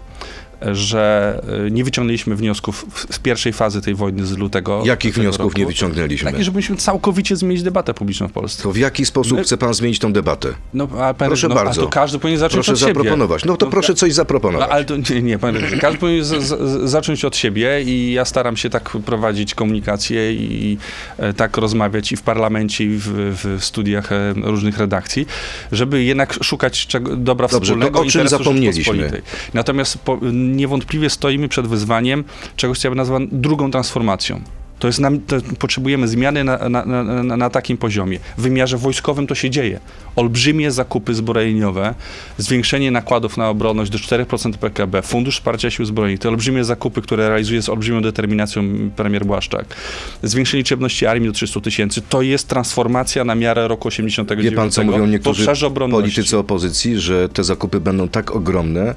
że 0.72 1.40
y, 1.66 1.70
nie 1.70 1.84
wyciągnęliśmy 1.84 2.36
wniosków 2.36 2.86
z 3.10 3.18
pierwszej 3.18 3.52
fazy 3.52 3.80
tej 3.82 3.94
wojny 3.94 4.26
z 4.26 4.36
lutego. 4.36 4.82
Jakich 4.84 5.14
wniosków 5.14 5.46
roku. 5.46 5.58
nie 5.58 5.66
wyciągnęliśmy? 5.66 6.30
Takie, 6.32 6.44
żebyśmy 6.44 6.76
całkowicie 6.76 7.36
zmienić 7.36 7.62
debatę 7.62 7.94
publiczną 7.94 8.28
w 8.28 8.32
Polsce. 8.32 8.62
To 8.62 8.72
w 8.72 8.76
jaki 8.76 9.06
sposób 9.06 9.38
My- 9.38 9.44
chce 9.44 9.56
pan 9.56 9.74
zmienić 9.74 9.98
tą 9.98 10.12
debatę? 10.12 10.48
No, 10.74 10.86
pan, 10.88 11.14
Proszę 11.14 11.48
no, 11.48 11.54
bardzo. 11.54 11.82
To 11.82 11.88
każdy 11.88 12.18
powinien 12.18 12.40
zacząć 12.40 12.54
Proszę 12.66 12.72
od 12.72 12.78
siebie. 12.78 12.94
zaproponować. 12.94 13.44
No 13.44 13.56
to 13.56 13.66
No, 13.66 13.72
proszę 13.72 13.94
coś 13.94 14.10
No, 14.10 14.14
zaproponować. 14.14 14.68
ale 14.70 14.84
to 14.84 14.96
nie, 14.96 15.22
nie 15.22 15.36
redaktorze, 15.36 15.76
każdy 15.78 15.98
powinien 15.98 16.24
z, 16.24 16.42
z, 16.42 16.90
zacząć 16.90 17.24
od 17.24 17.36
siebie 17.36 17.82
i 17.82 18.12
ja 18.12 18.24
staram 18.24 18.56
się 18.56 18.70
tak 18.70 18.90
prowadzić 18.90 19.54
komunikację 19.54 20.32
i 20.32 20.78
e, 21.18 21.32
tak 21.32 21.56
rozmawiać 21.56 22.12
i 22.12 22.16
w 22.16 22.22
parlamencie, 22.22 22.84
i 22.84 22.88
w, 22.88 23.06
w 23.42 23.64
studiach 23.64 24.12
e, 24.12 24.34
różnych 24.36 24.78
redakcji, 24.78 25.26
żeby 25.72 26.04
jednak 26.04 26.25
szukać 26.42 26.86
czego, 26.86 27.16
dobra 27.16 27.48
Dobrze, 27.48 27.58
to 27.58 27.64
wspólnego 27.64 28.00
o 28.00 28.04
czym 28.04 28.28
zapomnieliśmy? 28.28 29.22
Natomiast 29.54 29.98
po, 29.98 30.18
niewątpliwie 30.32 31.10
stoimy 31.10 31.48
przed 31.48 31.66
wyzwaniem 31.66 32.24
czegoś, 32.56 32.78
co 32.78 32.88
ja 32.88 32.90
bym 32.90 32.96
nazwał 32.96 33.20
drugą 33.32 33.70
transformacją. 33.70 34.40
To 34.78 34.86
jest 34.86 35.00
nam, 35.00 35.20
to 35.20 35.36
potrzebujemy 35.58 36.08
zmiany 36.08 36.44
na, 36.44 36.68
na, 36.68 36.84
na, 36.84 37.36
na, 37.36 37.50
takim 37.50 37.76
poziomie. 37.76 38.18
W 38.38 38.42
wymiarze 38.42 38.78
wojskowym 38.78 39.26
to 39.26 39.34
się 39.34 39.50
dzieje. 39.50 39.80
Olbrzymie 40.16 40.70
zakupy 40.70 41.14
zbrojeniowe, 41.14 41.94
zwiększenie 42.38 42.90
nakładów 42.90 43.36
na 43.36 43.48
obronność 43.48 43.90
do 43.90 43.98
4% 43.98 44.52
PKB, 44.52 45.02
Fundusz 45.02 45.36
Wsparcia 45.36 45.70
Sił 45.70 45.84
Zbrojnych, 45.84 46.20
te 46.20 46.28
olbrzymie 46.28 46.64
zakupy, 46.64 47.02
które 47.02 47.28
realizuje 47.28 47.62
z 47.62 47.68
olbrzymią 47.68 48.02
determinacją 48.02 48.90
premier 48.96 49.24
Błaszczak, 49.26 49.74
zwiększenie 50.22 50.58
liczebności 50.58 51.06
armii 51.06 51.28
do 51.28 51.32
300 51.32 51.60
tysięcy, 51.60 52.02
to 52.08 52.22
jest 52.22 52.48
transformacja 52.48 53.24
na 53.24 53.34
miarę 53.34 53.68
roku 53.68 53.88
89 53.88 54.50
Wie 54.50 54.56
pan, 54.56 54.70
co 54.70 54.84
mówią 54.84 55.06
niektórzy 55.06 55.46
politycy 55.90 56.38
opozycji, 56.38 56.98
że 56.98 57.28
te 57.28 57.44
zakupy 57.44 57.80
będą 57.80 58.08
tak 58.08 58.36
ogromne, 58.36 58.94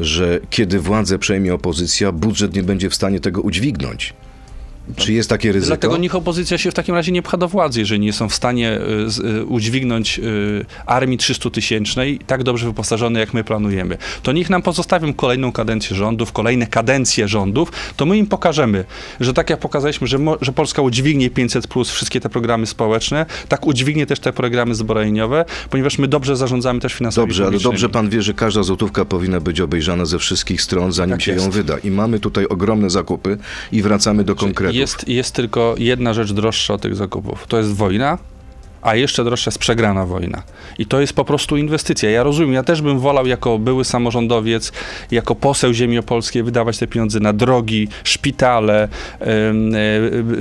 że 0.00 0.40
kiedy 0.50 0.80
władzę 0.80 1.18
przejmie 1.18 1.54
opozycja, 1.54 2.12
budżet 2.12 2.54
nie 2.54 2.62
będzie 2.62 2.90
w 2.90 2.94
stanie 2.94 3.20
tego 3.20 3.40
udźwignąć. 3.40 4.14
Czy 4.96 5.12
jest 5.12 5.28
takie 5.28 5.52
ryzyko? 5.52 5.66
Dlatego 5.68 5.96
niech 5.96 6.14
opozycja 6.14 6.58
się 6.58 6.70
w 6.70 6.74
takim 6.74 6.94
razie 6.94 7.12
nie 7.12 7.22
pcha 7.22 7.36
do 7.36 7.48
władzy, 7.48 7.80
jeżeli 7.80 8.00
nie 8.00 8.12
są 8.12 8.28
w 8.28 8.34
stanie 8.34 8.78
y, 9.22 9.28
y, 9.28 9.44
udźwignąć 9.44 10.18
y, 10.18 10.64
armii 10.86 11.18
300-tysięcznej, 11.18 12.18
tak 12.26 12.42
dobrze 12.42 12.66
wyposażonej, 12.66 13.20
jak 13.20 13.34
my 13.34 13.44
planujemy. 13.44 13.98
To 14.22 14.32
niech 14.32 14.50
nam 14.50 14.62
pozostawią 14.62 15.14
kolejną 15.14 15.52
kadencję 15.52 15.96
rządów, 15.96 16.32
kolejne 16.32 16.66
kadencje 16.66 17.28
rządów, 17.28 17.72
to 17.96 18.06
my 18.06 18.18
im 18.18 18.26
pokażemy, 18.26 18.84
że 19.20 19.32
tak 19.32 19.50
jak 19.50 19.60
pokazaliśmy, 19.60 20.06
że, 20.06 20.18
że 20.40 20.52
Polska 20.52 20.82
udźwignie 20.82 21.30
500+, 21.30 21.66
plus 21.68 21.90
wszystkie 21.90 22.20
te 22.20 22.28
programy 22.28 22.66
społeczne, 22.66 23.26
tak 23.48 23.66
udźwignie 23.66 24.06
też 24.06 24.20
te 24.20 24.32
programy 24.32 24.74
zbrojeniowe, 24.74 25.44
ponieważ 25.70 25.98
my 25.98 26.08
dobrze 26.08 26.36
zarządzamy 26.36 26.80
też 26.80 26.94
finansami 26.94 27.26
Dobrze, 27.26 27.46
ale 27.46 27.58
dobrze 27.58 27.88
pan 27.88 28.08
wie, 28.08 28.22
że 28.22 28.34
każda 28.34 28.62
złotówka 28.62 29.04
powinna 29.04 29.40
być 29.40 29.60
obejrzana 29.60 30.04
ze 30.04 30.18
wszystkich 30.18 30.62
stron, 30.62 30.92
zanim 30.92 31.16
Tak 31.16 31.22
się 31.22 31.32
ją 31.32 31.38
jest. 31.38 31.50
wyda. 31.50 31.78
I 31.78 31.90
mamy 31.90 32.20
tutaj 32.20 32.46
ogromne 32.46 32.90
zakupy 32.90 33.38
i 33.72 33.82
wracamy 33.82 34.24
do 34.24 34.34
konkretów. 34.34 34.73
Jest, 34.78 35.08
jest 35.08 35.34
tylko 35.34 35.74
jedna 35.78 36.14
rzecz 36.14 36.32
droższa 36.32 36.74
od 36.74 36.80
tych 36.80 36.96
zakupów. 36.96 37.46
To 37.46 37.58
jest 37.58 37.74
wojna, 37.74 38.18
a 38.84 38.94
jeszcze 38.94 39.24
droższa 39.24 39.48
jest 39.48 39.58
przegrana 39.58 40.06
wojna. 40.06 40.42
I 40.78 40.86
to 40.86 41.00
jest 41.00 41.12
po 41.12 41.24
prostu 41.24 41.56
inwestycja. 41.56 42.10
Ja 42.10 42.22
rozumiem, 42.22 42.52
ja 42.52 42.62
też 42.62 42.82
bym 42.82 42.98
wolał 42.98 43.26
jako 43.26 43.58
były 43.58 43.84
samorządowiec, 43.84 44.72
jako 45.10 45.34
poseł 45.34 45.72
ziemi 45.72 45.98
opolskiej 45.98 46.42
wydawać 46.42 46.78
te 46.78 46.86
pieniądze 46.86 47.20
na 47.20 47.32
drogi, 47.32 47.88
szpitale, 48.04 48.88
e, 49.20 49.52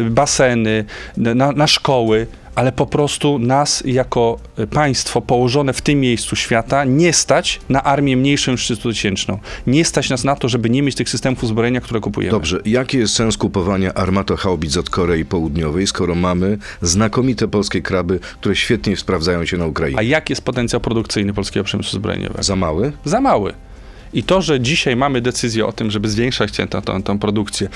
baseny, 0.10 0.86
na, 1.18 1.52
na 1.52 1.68
szkoły, 1.68 2.28
ale 2.56 2.72
po 2.72 2.86
prostu 2.86 3.40
nas 3.40 3.84
jako 3.86 4.38
państwo 4.72 5.22
położone 5.22 5.74
w 5.74 5.82
tym 5.82 6.00
miejscu 6.00 6.36
świata 6.36 6.86
nie 6.86 7.14
stać 7.14 7.60
na 7.70 7.84
armię 7.84 8.18
mniejszą 8.18 8.52
niż 8.52 8.64
300 8.64 8.90
tysięczną. 8.90 9.40
Nie 9.68 9.86
stać 9.86 10.10
nas 10.10 10.24
na 10.24 10.36
to, 10.36 10.50
żeby 10.50 10.70
nie 10.70 10.82
mieć 10.82 10.96
tych 10.96 11.10
systemów 11.10 11.44
uzbrojenia, 11.44 11.82
które 11.82 12.00
kupujemy. 12.00 12.32
Dobrze, 12.32 12.60
jaki 12.66 12.98
jest 12.98 13.14
sens 13.16 13.38
kupowania 13.38 13.94
armatochaubic 13.94 14.78
od 14.78 14.90
Korei 14.90 15.26
Południowej, 15.26 15.88
skoro 15.88 16.16
mamy 16.16 16.58
znakomite 16.82 17.48
polskie 17.48 17.82
kraby, 17.82 18.20
które 18.40 18.56
świetnie 18.56 18.98
sprawdzają 18.98 19.46
się 19.46 19.58
na 19.58 19.66
Ukrainie? 19.66 20.00
A 20.00 20.02
jaki 20.02 20.32
jest 20.32 20.42
potencjał 20.42 20.82
produkcyjny 20.82 21.34
polskiego 21.34 21.64
przemysłu 21.64 22.00
zbrojeniowego? 22.00 22.44
Za 22.44 22.56
mały? 22.56 22.92
Za 23.06 23.22
mały. 23.22 23.54
I 24.14 24.24
to, 24.24 24.42
że 24.42 24.60
dzisiaj 24.60 24.96
mamy 24.96 25.22
decyzję 25.22 25.66
o 25.66 25.72
tym, 25.72 25.92
żeby 25.92 26.10
zwiększać 26.10 26.52
tę, 26.52 26.68
tę, 26.68 26.82
tę 27.04 27.20
produkcję, 27.20 27.70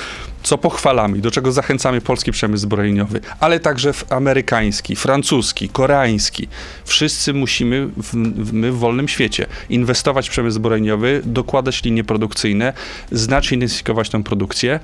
co 0.44 0.58
pochwalamy, 0.58 1.18
do 1.18 1.32
czego 1.32 1.52
zachęcamy 1.52 2.02
polski 2.02 2.32
przemysł 2.32 2.62
zbrojeniowy, 2.62 3.22
ale 3.40 3.60
także 3.60 3.92
amerykański, 4.10 4.96
francuski, 4.96 5.70
koreański. 5.70 6.48
Wszyscy 6.86 7.34
musimy, 7.34 7.88
w, 7.88 8.14
my 8.54 8.72
w 8.72 8.78
wolnym 8.78 9.08
świecie, 9.08 9.46
inwestować 9.70 10.28
w 10.28 10.32
przemysł 10.32 10.56
zbrojeniowy, 10.56 11.22
dokładać 11.26 11.84
linie 11.84 12.04
produkcyjne, 12.04 12.74
znacznie 13.12 13.56
intensyfikować 13.56 14.10
tę 14.10 14.24
produkcję, 14.24 14.80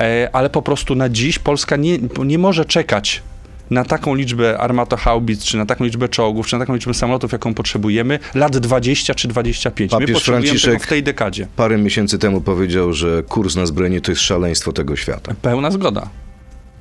e, 0.00 0.28
ale 0.32 0.50
po 0.50 0.62
prostu 0.62 0.94
na 0.94 1.08
dziś 1.08 1.38
Polska 1.38 1.76
nie, 1.76 1.98
nie 2.24 2.38
może 2.38 2.64
czekać 2.64 3.22
na 3.70 3.84
taką 3.84 4.14
liczbę 4.14 4.58
armatochaubic, 4.58 5.44
czy 5.44 5.56
na 5.56 5.66
taką 5.66 5.84
liczbę 5.84 6.08
czołgów, 6.08 6.46
czy 6.46 6.54
na 6.56 6.58
taką 6.60 6.74
liczbę 6.74 6.94
samolotów, 6.94 7.32
jaką 7.32 7.54
potrzebujemy, 7.54 8.18
lat 8.34 8.58
20 8.58 9.14
czy 9.14 9.28
25. 9.28 9.92
My 9.92 9.98
Papież 9.98 10.14
potrzebujemy 10.14 10.58
Franciszek- 10.58 10.64
tego 10.72 10.84
w 10.84 10.86
tej 10.86 11.02
dekadzie. 11.02 11.46
Parę 11.56 11.78
miesięcy 11.78 12.18
temu 12.18 12.40
powiedział, 12.40 12.92
że 12.92 13.22
kurs 13.22 13.56
na 13.56 13.66
zbrojenie 13.66 14.00
to 14.00 14.12
jest 14.12 14.22
szaleństwo 14.22 14.72
tego 14.72 14.96
świata. 14.96 15.34
Pełna 15.42 15.70
zgoda. 15.70 16.08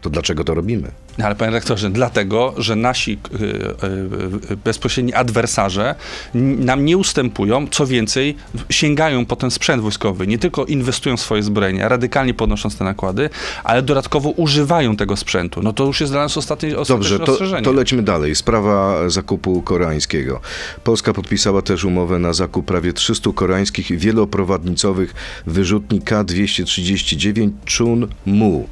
To 0.07 0.11
dlaczego 0.11 0.43
to 0.43 0.53
robimy? 0.53 0.91
No, 1.17 1.25
Ale 1.25 1.35
panie 1.35 1.51
rektorze, 1.51 1.89
dlatego, 1.89 2.53
że 2.57 2.75
nasi 2.75 3.11
y, 3.11 3.35
y, 3.35 4.51
y, 4.51 4.57
bezpośredni 4.57 5.13
adwersarze 5.13 5.95
nam 6.33 6.85
nie 6.85 6.97
ustępują, 6.97 7.67
co 7.67 7.87
więcej, 7.87 8.35
sięgają 8.69 9.25
po 9.25 9.35
ten 9.35 9.51
sprzęt 9.51 9.81
wojskowy. 9.81 10.27
Nie 10.27 10.37
tylko 10.37 10.65
inwestują 10.65 11.17
w 11.17 11.21
swoje 11.21 11.43
zbrojenia, 11.43 11.87
radykalnie 11.87 12.33
podnosząc 12.33 12.77
te 12.77 12.83
nakłady, 12.83 13.29
ale 13.63 13.81
dodatkowo 13.81 14.29
używają 14.29 14.95
tego 14.95 15.15
sprzętu. 15.15 15.61
No 15.63 15.73
to 15.73 15.85
już 15.85 16.01
jest 16.01 16.13
dla 16.13 16.21
nas 16.21 16.37
ostatnie, 16.37 16.71
Dobrze, 16.87 17.19
to, 17.19 17.37
to 17.63 17.71
lećmy 17.71 18.03
dalej. 18.03 18.35
Sprawa 18.35 19.09
zakupu 19.09 19.61
koreańskiego. 19.61 20.39
Polska 20.83 21.13
podpisała 21.13 21.61
też 21.61 21.83
umowę 21.83 22.19
na 22.19 22.33
zakup 22.33 22.65
prawie 22.65 22.93
300 22.93 23.29
koreańskich 23.35 23.99
wieloprowadnicowych 23.99 25.13
wyrzutni 25.45 26.01
K-239 26.01 27.49
Chun-Mu. 27.65 28.67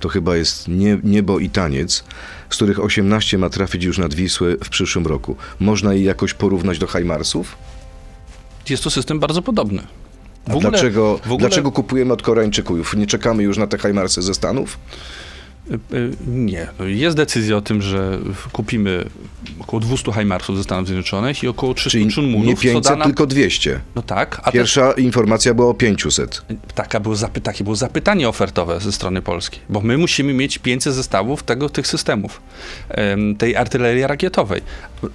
To 0.00 0.08
chyba 0.08 0.36
jest 0.36 0.68
nie, 0.68 0.98
niebo 1.04 1.38
i 1.38 1.50
taniec, 1.50 2.04
z 2.50 2.56
których 2.56 2.80
18 2.80 3.38
ma 3.38 3.50
trafić 3.50 3.84
już 3.84 3.98
nad 3.98 4.14
Wisłę 4.14 4.56
w 4.64 4.68
przyszłym 4.68 5.06
roku. 5.06 5.36
Można 5.60 5.94
je 5.94 6.02
jakoś 6.02 6.34
porównać 6.34 6.78
do 6.78 6.86
Hajmarsów? 6.86 7.56
Jest 8.70 8.84
to 8.84 8.90
system 8.90 9.20
bardzo 9.20 9.42
podobny. 9.42 9.82
A 10.46 10.52
dlaczego, 10.56 11.18
w 11.18 11.24
ogóle- 11.26 11.38
dlaczego 11.38 11.72
kupujemy 11.72 12.12
od 12.12 12.22
Koreańczyków? 12.22 12.96
Nie 12.96 13.06
czekamy 13.06 13.42
już 13.42 13.58
na 13.58 13.66
te 13.66 13.78
Hajmarsy 13.78 14.22
ze 14.22 14.34
Stanów? 14.34 14.78
Y, 15.70 15.96
y, 15.96 16.10
Nie. 16.26 16.66
Jest 16.80 17.16
decyzja 17.16 17.56
o 17.56 17.60
tym, 17.60 17.82
że 17.82 18.18
kupimy 18.52 19.04
około 19.60 19.80
200 19.80 20.12
Heimarsów 20.12 20.56
ze 20.56 20.64
Stanów 20.64 20.86
Zjednoczonych 20.86 21.42
i 21.42 21.48
około 21.48 21.74
300 21.74 21.90
Czyli 21.90 22.06
nie 22.06 22.56
co 22.56 22.62
500, 22.62 22.84
da 22.84 22.96
nam... 22.96 23.08
tylko 23.08 23.26
200. 23.26 23.80
No 23.94 24.02
tak, 24.02 24.40
a 24.42 24.42
te, 24.42 24.52
Pierwsza 24.52 24.92
informacja 24.92 25.54
była 25.54 25.68
o 25.68 25.74
500. 25.74 26.42
taka 26.74 27.00
było 27.00 27.16
zapy, 27.16 27.40
takie 27.40 27.64
było 27.64 27.76
zapytanie 27.76 28.28
ofertowe 28.28 28.80
ze 28.80 28.92
strony 28.92 29.22
polskiej, 29.22 29.60
bo 29.68 29.80
my 29.80 29.98
musimy 29.98 30.34
mieć 30.34 30.58
500 30.58 30.94
zestawów 30.94 31.42
tego, 31.42 31.68
tych 31.68 31.86
systemów, 31.86 32.40
em, 32.88 33.36
tej 33.36 33.56
artylerii 33.56 34.06
rakietowej. 34.06 34.62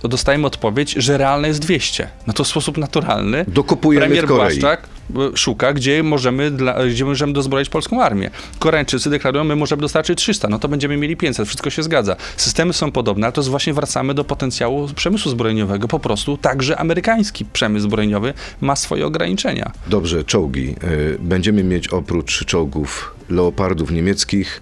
Dostajemy 0.01 0.47
odpowiedź, 0.47 0.93
że 0.93 1.17
realne 1.17 1.47
jest 1.47 1.59
200. 1.59 2.07
No 2.27 2.33
to 2.33 2.43
w 2.43 2.47
sposób 2.47 2.77
naturalny 2.77 3.45
Dokupujemy 3.47 4.05
premier 4.05 4.25
w 4.25 4.27
Korei. 4.27 4.59
Błaszczak 4.59 4.83
e, 4.83 4.94
szuka, 5.35 5.73
gdzie 5.73 6.03
możemy, 6.03 6.51
dla, 6.51 6.85
gdzie 6.87 7.05
możemy 7.05 7.33
dozbroić 7.33 7.69
polską 7.69 8.03
armię. 8.03 8.29
Koreańczycy 8.59 9.09
deklarują, 9.09 9.43
my 9.43 9.55
możemy 9.55 9.81
dostarczyć 9.81 10.17
300, 10.19 10.47
no 10.49 10.59
to 10.59 10.67
będziemy 10.67 10.97
mieli 10.97 11.17
500, 11.17 11.47
wszystko 11.47 11.69
się 11.69 11.83
zgadza. 11.83 12.15
Systemy 12.37 12.73
są 12.73 12.91
podobne, 12.91 13.27
ale 13.27 13.31
to 13.33 13.41
właśnie 13.43 13.73
wracamy 13.73 14.13
do 14.13 14.23
potencjału 14.23 14.87
przemysłu 14.95 15.31
zbrojeniowego. 15.31 15.87
Po 15.87 15.99
prostu 15.99 16.37
także 16.37 16.77
amerykański 16.77 17.45
przemysł 17.53 17.83
zbrojeniowy 17.83 18.33
ma 18.61 18.75
swoje 18.75 19.05
ograniczenia. 19.05 19.71
Dobrze, 19.87 20.23
czołgi. 20.23 20.75
Y, 20.83 21.17
Będziemy 21.19 21.63
mieć 21.63 21.87
oprócz 21.87 22.45
czołgów 22.45 23.15
leopardów 23.29 23.91
niemieckich, 23.91 24.61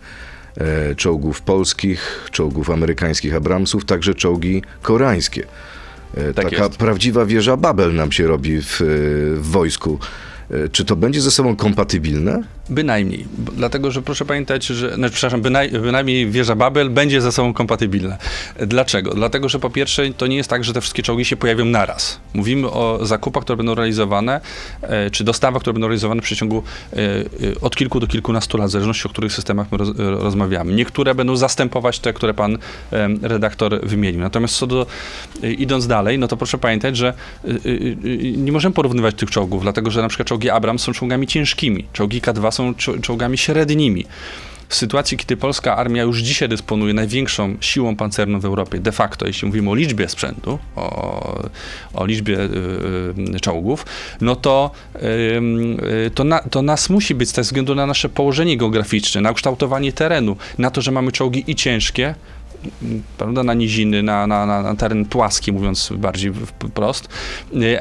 e, 0.57 0.95
czołgów 0.95 1.41
polskich, 1.41 2.29
czołgów 2.31 2.69
amerykańskich 2.69 3.35
Abramsów, 3.35 3.85
także 3.85 4.13
czołgi 4.15 4.61
koreańskie. 4.81 5.43
E, 6.17 6.33
Tak 6.33 6.49
Taka 6.49 6.63
jest. 6.63 6.77
prawdziwa 6.77 7.25
wieża 7.25 7.57
Babel 7.57 7.95
nam 7.95 8.11
się 8.11 8.27
robi 8.27 8.61
w, 8.61 8.81
e, 8.81 8.85
w 9.35 9.47
wojsku. 9.51 9.99
E, 10.51 10.69
Czy 10.69 10.85
to 10.85 10.95
będzie 10.95 11.21
ze 11.21 11.31
sobą 11.31 11.55
kompatybilne? 11.55 12.43
Bynajmniej, 12.69 13.25
dlatego 13.37 13.91
że 13.91 14.01
proszę 14.01 14.25
pamiętać, 14.25 14.65
że, 14.65 14.95
znaczy, 14.95 15.13
przepraszam, 15.13 15.41
bynaj, 15.41 15.71
bynajmniej 15.71 16.31
wieża 16.31 16.55
Babel 16.55 16.89
będzie 16.89 17.21
ze 17.21 17.31
sobą 17.31 17.53
kompatybilna. 17.53 18.17
Dlaczego? 18.59 19.13
Dlatego, 19.13 19.49
że 19.49 19.59
po 19.59 19.69
pierwsze 19.69 20.13
to 20.13 20.27
nie 20.27 20.35
jest 20.35 20.49
tak, 20.49 20.63
że 20.63 20.73
te 20.73 20.81
wszystkie 20.81 21.03
czołgi 21.03 21.25
się 21.25 21.35
pojawią 21.35 21.65
naraz. 21.65 22.19
Mówimy 22.33 22.67
o 22.67 22.99
zakupach, 23.01 23.43
które 23.43 23.57
będą 23.57 23.75
realizowane, 23.75 24.41
e, 24.81 25.09
czy 25.09 25.23
dostawach, 25.23 25.61
które 25.61 25.73
będą 25.73 25.87
realizowane 25.87 26.21
w 26.21 26.23
przeciągu 26.23 26.63
e, 26.93 26.97
e, 26.97 27.01
od 27.61 27.75
kilku 27.75 27.99
do 27.99 28.07
kilkunastu 28.07 28.57
lat, 28.57 28.67
w 28.67 28.71
zależności 28.71 29.07
o 29.07 29.09
których 29.09 29.33
systemach 29.33 29.71
my 29.71 29.77
roz, 29.77 29.89
rozmawiamy. 29.97 30.73
Niektóre 30.73 31.15
będą 31.15 31.35
zastępować 31.35 31.99
te, 31.99 32.13
które 32.13 32.33
pan 32.33 32.57
redaktor 33.21 33.87
wymienił. 33.87 34.21
Natomiast 34.21 34.55
co 34.55 34.67
do, 34.67 34.85
idąc 35.57 35.87
dalej, 35.87 36.19
no 36.19 36.27
to 36.27 36.37
proszę 36.37 36.57
pamiętać, 36.57 36.97
że 36.97 37.13
nie 38.37 38.51
możemy 38.51 38.73
porównywać 38.75 39.15
tych 39.15 39.31
czołgów, 39.31 39.63
dlatego 39.63 39.91
że 39.91 40.01
na 40.01 40.07
przykład 40.07 40.27
czołgi 40.27 40.49
Abrams 40.49 40.81
są 40.81 40.93
czołgami 40.93 41.27
ciężkimi, 41.27 41.85
czołgi 41.93 42.21
K2 42.21 42.52
są 42.53 42.73
czo- 42.73 43.01
czołgami 43.01 43.37
średnimi. 43.37 44.05
W 44.69 44.75
sytuacji, 44.75 45.17
kiedy 45.17 45.37
polska 45.37 45.75
armia 45.75 46.03
już 46.03 46.19
dzisiaj 46.19 46.49
dysponuje 46.49 46.93
największą 46.93 47.57
siłą 47.61 47.95
pancerną 47.95 48.39
w 48.39 48.45
Europie, 48.45 48.79
de 48.79 48.91
facto, 48.91 49.27
jeśli 49.27 49.47
mówimy 49.47 49.69
o 49.69 49.75
liczbie 49.75 50.09
sprzętu, 50.09 50.59
o, 50.75 51.49
o 51.93 52.05
liczbie 52.05 52.39
y, 52.39 52.49
y, 53.35 53.39
czołgów, 53.39 53.85
no 54.21 54.35
to, 54.35 54.71
y, 54.95 56.11
to, 56.15 56.23
na, 56.23 56.39
to 56.39 56.61
nas 56.61 56.89
musi 56.89 57.15
być 57.15 57.29
ze 57.29 57.41
względu 57.41 57.75
na 57.75 57.85
nasze 57.85 58.09
położenie 58.09 58.57
geograficzne, 58.57 59.21
na 59.21 59.33
kształtowanie 59.33 59.93
terenu, 59.93 60.37
na 60.57 60.71
to, 60.71 60.81
że 60.81 60.91
mamy 60.91 61.11
czołgi 61.11 61.43
i 61.47 61.55
ciężkie, 61.55 62.15
prawda, 63.17 63.43
na 63.43 63.53
niziny, 63.53 64.03
na, 64.03 64.27
na, 64.27 64.45
na, 64.45 64.75
teren 64.75 65.05
płaski, 65.05 65.51
mówiąc 65.51 65.93
bardziej 65.97 66.33
wprost, 66.33 67.07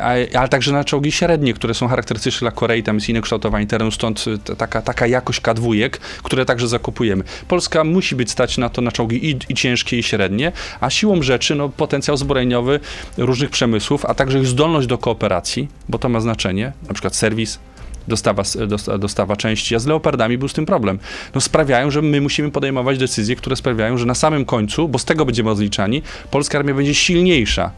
a- 0.01 0.39
ale 0.39 0.49
także 0.49 0.73
na 0.73 0.85
czołgi 0.85 1.13
średnie, 1.13 1.55
które 1.55 1.75
są 1.75 1.89
charakterystyczne 1.89 2.41
dla 2.41 2.51
Korei, 2.51 2.83
tam 2.83 2.97
jest 2.97 3.09
inne 3.09 3.21
kształtowanie 3.21 3.67
terenu, 3.67 3.91
stąd 3.91 4.25
ta- 4.45 4.57
taka, 4.57 4.83
taka 4.83 5.07
jakość 5.07 5.41
K2, 5.43 5.91
które 6.23 6.45
także 6.45 6.69
zakupujemy. 6.69 7.25
Polska 7.49 7.85
musi 7.85 8.17
być 8.17 8.31
stać 8.31 8.59
na 8.59 8.69
to 8.69 8.83
na 8.83 8.93
czołgi 8.93 9.31
i, 9.31 9.37
i 9.49 9.55
ciężkie, 9.55 9.99
i 9.99 10.03
średnie, 10.03 10.53
a 10.81 10.91
siłą 10.91 11.23
rzeczy 11.23 11.55
no, 11.55 11.69
potencjał 11.69 12.17
zbrojeniowy 12.17 12.81
różnych 13.19 13.51
przemysłów, 13.51 14.05
a 14.05 14.15
także 14.15 14.39
ich 14.39 14.47
zdolność 14.47 14.87
do 14.87 14.99
kooperacji, 14.99 15.69
bo 15.89 15.99
to 15.99 16.09
ma 16.09 16.21
znaczenie, 16.21 16.73
na 16.89 16.95
przykład 16.95 17.17
serwis, 17.17 17.59
dostawa, 18.09 18.43
dosta- 18.67 18.99
dostawa 18.99 19.37
części, 19.37 19.75
a 19.75 19.79
z 19.79 19.87
Leopardami 19.87 20.39
był 20.39 20.49
z 20.49 20.53
tym 20.53 20.67
problem. 20.67 20.99
No 21.35 21.41
sprawiają, 21.41 21.91
że 21.91 22.03
my 22.03 22.21
musimy 22.21 22.51
podejmować 22.51 22.99
decyzje, 22.99 23.37
które 23.37 23.57
sprawiają, 23.57 23.99
że 23.99 24.07
na 24.07 24.15
samym 24.15 24.45
końcu, 24.45 24.89
bo 24.89 24.99
z 24.99 25.05
tego 25.05 25.25
będziemy 25.25 25.51
odliczani, 25.51 26.03
polska 26.31 26.59
armia 26.59 26.75
będzie 26.75 26.95
silniejsza 26.95 27.71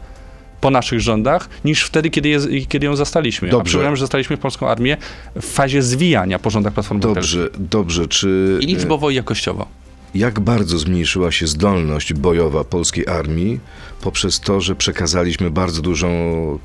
po 0.61 0.69
naszych 0.71 0.99
rządach, 0.99 1.49
niż 1.65 1.83
wtedy, 1.83 2.09
kiedy, 2.09 2.29
je, 2.29 2.65
kiedy 2.65 2.85
ją 2.85 2.95
zastaliśmy. 2.95 3.47
A 3.47 3.51
Dobrze. 3.51 3.65
przypominam, 3.65 3.95
że 3.95 3.99
zastaliśmy 4.01 4.37
polską 4.37 4.67
armię 4.69 4.97
w 5.35 5.45
fazie 5.45 5.81
zwijania 5.83 6.39
po 6.39 6.49
rządach 6.49 6.73
Platformy 6.73 7.03
Obywatelskiej. 7.03 7.39
Dobrze, 7.43 7.59
dobrze. 7.69 8.07
Czy 8.07 8.57
I 8.61 8.65
liczbowo, 8.65 9.09
i 9.09 9.15
jakościowo. 9.15 9.67
jak 10.15 10.39
bardzo 10.39 10.77
zmniejszyła 10.77 11.31
się 11.31 11.47
zdolność 11.47 12.13
bojowa 12.13 12.63
polskiej 12.63 13.07
armii 13.07 13.59
poprzez 14.01 14.39
to, 14.39 14.61
że 14.61 14.75
przekazaliśmy 14.75 15.51
bardzo 15.51 15.81
dużą 15.81 16.09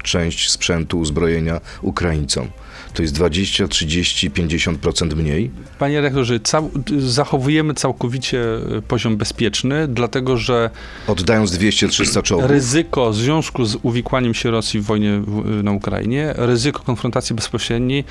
część 0.03 0.51
sprzętu, 0.51 0.99
uzbrojenia 1.01 1.61
Ukraińcom? 1.83 2.49
To 2.95 3.03
jest 3.03 3.15
20, 3.15 3.69
30, 3.69 4.31
50% 4.31 5.17
mniej? 5.17 5.51
Panie 5.79 6.01
rektorze, 6.01 6.41
cał, 6.41 6.71
zachowujemy 6.99 7.75
całkowicie 7.75 8.43
e, 8.79 8.83
poziom 8.83 9.17
bezpieczny, 9.17 9.89
dlatego 9.89 10.37
że 10.37 10.71
Oddając 11.07 11.51
200-300 11.53 12.23
czołgów? 12.23 12.51
ryzyko 12.51 13.11
w 13.11 13.17
związku 13.17 13.65
z 13.65 13.77
uwikłaniem 13.83 14.35
się 14.35 14.51
Rosji 14.51 14.81
w 14.81 14.85
wojnie 14.85 15.21
w- 15.27 15.63
na 15.65 15.73
Ukrainie, 15.73 16.33
ryzyko 16.37 16.81
konfrontacji 16.83 17.37
bezpośredniej 17.37 18.05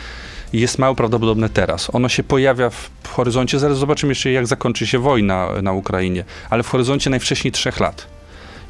jest 0.54 0.80
mało 0.80 0.96
prawdopodobne 0.96 1.50
teraz. 1.50 1.89
Ono 1.94 2.10
się 2.10 2.24
pojawia 2.24 2.70
w 2.70 2.89
w 3.04 3.08
horyzoncie, 3.12 3.60
zaraz 3.60 3.78
zobaczymy 3.78 4.12
jeszcze 4.12 4.32
jak 4.32 4.48
zakończy 4.48 4.88
się 4.88 5.00
wojna 5.00 5.48
na 5.62 5.72
Ukrainie, 5.74 6.24
ale 6.50 6.63
w 6.63 6.68
horyzoncie 6.70 7.10
najwcześniej 7.10 7.52
trzech 7.52 7.80
lat. 7.80 8.08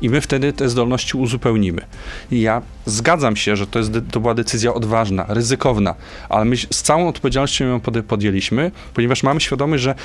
I 0.01 0.09
my 0.09 0.21
wtedy 0.21 0.53
te 0.53 0.69
zdolności 0.69 1.17
uzupełnimy. 1.17 1.81
I 2.31 2.41
ja 2.41 2.61
zgadzam 2.85 3.35
się, 3.35 3.55
że 3.55 3.67
to, 3.67 3.79
jest, 3.79 3.91
to 4.11 4.19
była 4.19 4.33
decyzja 4.33 4.73
odważna, 4.73 5.25
ryzykowna, 5.27 5.95
ale 6.29 6.45
my 6.45 6.57
z 6.57 6.81
całą 6.81 7.07
odpowiedzialnością 7.07 7.65
ją 7.65 7.79
pod- 7.79 8.05
podjęliśmy, 8.05 8.71
ponieważ 8.93 9.23
mamy 9.23 9.41
świadomość, 9.41 9.83
że 9.83 9.95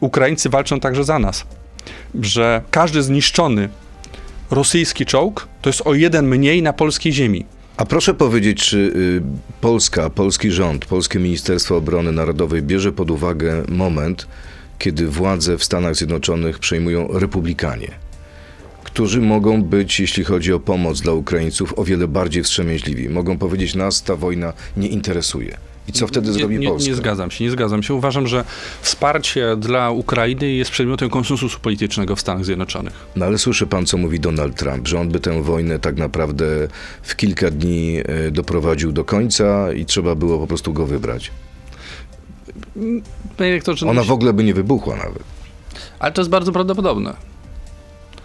Ukraińcy 0.00 0.48
walczą 0.48 0.80
także 0.80 1.04
za 1.04 1.18
nas. 1.18 1.44
Że 2.20 2.62
każdy 2.70 3.02
zniszczony 3.02 3.68
rosyjski 4.50 5.06
czołg 5.06 5.48
to 5.62 5.68
jest 5.68 5.82
o 5.84 5.94
jeden 5.94 6.28
mniej 6.28 6.62
na 6.62 6.72
polskiej 6.72 7.12
ziemi. 7.12 7.44
A 7.76 7.84
proszę 7.84 8.14
powiedzieć, 8.14 8.64
czy 8.68 8.78
y, 8.78 9.22
Polska, 9.60 10.10
polski 10.10 10.50
rząd, 10.50 10.84
polskie 10.84 11.18
Ministerstwo 11.18 11.76
Obrony 11.76 12.12
Narodowej 12.12 12.62
bierze 12.62 12.92
pod 12.92 13.10
uwagę 13.10 13.62
moment, 13.68 14.26
kiedy 14.78 15.08
władze 15.08 15.58
w 15.58 15.64
Stanach 15.64 15.96
Zjednoczonych 15.96 16.58
przejmują 16.58 17.08
republikanie, 17.18 17.90
którzy 18.92 19.20
mogą 19.20 19.62
być, 19.62 20.00
jeśli 20.00 20.24
chodzi 20.24 20.52
o 20.52 20.60
pomoc 20.60 21.00
dla 21.00 21.12
Ukraińców, 21.12 21.78
o 21.78 21.84
wiele 21.84 22.08
bardziej 22.08 22.42
wstrzemięźliwi. 22.42 23.08
Mogą 23.08 23.38
powiedzieć, 23.38 23.74
nas 23.74 24.02
ta 24.02 24.16
wojna 24.16 24.52
nie 24.76 24.88
interesuje. 24.88 25.56
I 25.88 25.92
co 25.92 26.06
wtedy 26.06 26.26
nie, 26.26 26.32
zrobi 26.32 26.58
nie, 26.58 26.68
Polska? 26.68 26.88
nie 26.88 26.94
zgadzam 26.94 27.30
się, 27.30 27.44
nie 27.44 27.50
zgadzam 27.50 27.82
się. 27.82 27.94
Uważam, 27.94 28.26
że 28.26 28.44
wsparcie 28.82 29.56
dla 29.56 29.90
Ukrainy 29.90 30.50
jest 30.52 30.70
przedmiotem 30.70 31.10
konsensusu 31.10 31.60
politycznego 31.60 32.16
w 32.16 32.20
Stanach 32.20 32.44
Zjednoczonych. 32.44 32.92
No 33.16 33.26
ale 33.26 33.38
słyszy 33.38 33.66
pan, 33.66 33.86
co 33.86 33.96
mówi 33.96 34.20
Donald 34.20 34.56
Trump, 34.56 34.88
że 34.88 35.00
on 35.00 35.08
by 35.08 35.20
tę 35.20 35.42
wojnę 35.42 35.78
tak 35.78 35.96
naprawdę 35.96 36.44
w 37.02 37.16
kilka 37.16 37.50
dni 37.50 37.96
e, 38.04 38.30
doprowadził 38.30 38.92
do 38.92 39.04
końca 39.04 39.72
i 39.72 39.86
trzeba 39.86 40.14
było 40.14 40.38
po 40.38 40.46
prostu 40.46 40.72
go 40.72 40.86
wybrać. 40.86 41.30
Panie 43.36 43.52
rektorze, 43.52 43.86
no 43.86 43.92
Ona 43.92 44.02
w 44.02 44.12
ogóle 44.12 44.32
by 44.32 44.44
nie 44.44 44.54
wybuchła 44.54 44.96
nawet. 44.96 45.22
Ale 45.98 46.12
to 46.12 46.20
jest 46.20 46.30
bardzo 46.30 46.52
prawdopodobne. 46.52 47.31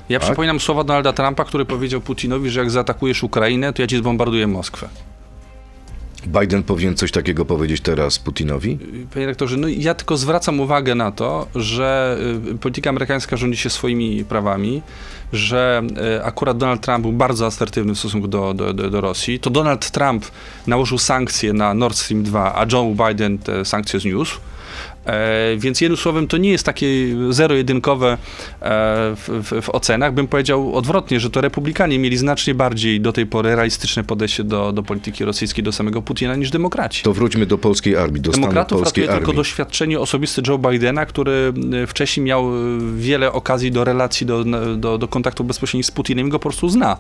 Ja 0.10 0.20
Tak? 0.20 0.28
przypominam 0.28 0.60
słowa 0.60 0.84
Donalda 0.84 1.14
Trumpa, 1.14 1.46
który 1.46 1.66
powiedział 1.66 2.02
Putinowi, 2.02 2.50
że 2.50 2.60
jak 2.60 2.72
zaatakujesz 2.72 3.24
Ukrainę, 3.24 3.74
to 3.74 3.82
ja 3.82 3.88
ci 3.88 3.98
zbombarduję 3.98 4.48
Moskwę. 4.48 4.90
Biden 6.28 6.64
powinien 6.64 6.96
coś 6.96 7.12
takiego 7.12 7.46
powiedzieć 7.46 7.82
teraz 7.82 8.20
Putinowi? 8.20 8.78
Panie 9.14 9.26
rektorze, 9.26 9.58
no 9.58 9.68
ja 9.68 9.94
tylko 9.94 10.18
zwracam 10.18 10.60
uwagę 10.60 10.96
na 10.96 11.12
to, 11.12 11.48
że 11.56 12.18
y, 12.54 12.58
polityka 12.58 12.90
amerykańska 12.90 13.38
rządzi 13.38 13.58
się 13.58 13.70
swoimi 13.70 14.26
prawami, 14.26 14.82
że 15.34 15.82
y, 16.18 16.24
akurat 16.24 16.58
Donald 16.58 16.82
Trump 16.82 17.02
był 17.02 17.14
bardzo 17.14 17.46
asertywny 17.46 17.96
w 17.96 18.00
stosunku 18.00 18.28
do, 18.28 18.54
do, 18.54 18.74
do, 18.74 18.90
do 18.90 19.02
Rosji. 19.02 19.40
To 19.40 19.50
Donald 19.50 19.92
Trump 19.92 20.26
nałożył 20.68 20.98
sankcje 20.98 21.54
na 21.54 21.74
Nord 21.74 21.98
Stream 21.98 22.24
2, 22.24 22.56
a 22.56 22.66
Joe 22.72 23.08
Biden 23.08 23.38
te 23.38 23.66
sankcje 23.66 24.00
zniósł. 24.00 24.40
E, 25.08 25.58
więc 25.58 25.82
jednym 25.82 25.98
słowem 25.98 26.28
to 26.28 26.38
nie 26.38 26.50
jest 26.50 26.64
takie 26.64 26.88
zero-jedynkowe 27.30 28.12
e, 28.12 28.18
w, 29.16 29.30
w, 29.44 29.62
w 29.62 29.70
ocenach. 29.70 30.14
Bym 30.14 30.28
powiedział 30.28 30.76
odwrotnie, 30.76 31.20
że 31.20 31.30
to 31.30 31.42
republikanie 31.42 32.00
mieli 32.00 32.18
znacznie 32.18 32.56
bardziej 32.56 33.02
do 33.02 33.14
tej 33.14 33.26
pory 33.26 33.56
realistyczne 33.56 34.04
podejście 34.04 34.44
do, 34.44 34.72
do 34.72 34.84
polityki 34.84 35.26
rosyjskiej, 35.26 35.64
do 35.64 35.72
samego 35.72 36.02
Putina 36.02 36.36
niż 36.36 36.50
demokraci. 36.50 37.04
To 37.04 37.14
wróćmy 37.14 37.46
do 37.46 37.58
polskiej 37.58 37.98
armii, 37.98 38.22
do 38.22 38.32
stanu 38.32 38.42
Demokratów 38.42 38.80
polskiej 38.80 39.04
ratuje 39.04 39.18
tylko 39.18 39.32
armii. 39.32 39.38
doświadczenie 39.38 40.00
osobiste 40.00 40.42
Joe 40.48 40.58
Bidena, 40.58 41.06
który 41.06 41.54
y, 41.84 41.88
wcześniej 41.88 42.26
miał 42.26 42.52
wiele 42.96 43.32
okazji 43.32 43.72
do 43.72 43.84
relacji, 43.84 44.28
do, 44.28 44.44
do, 44.78 44.98
do 44.98 45.08
kontaktów 45.08 45.48
bezpośrednich 45.48 45.86
z 45.86 45.92
Putinem 45.92 46.28
i 46.28 46.30
go 46.30 46.40
po 46.40 46.50
prostu 46.50 46.70
zna. 46.70 46.98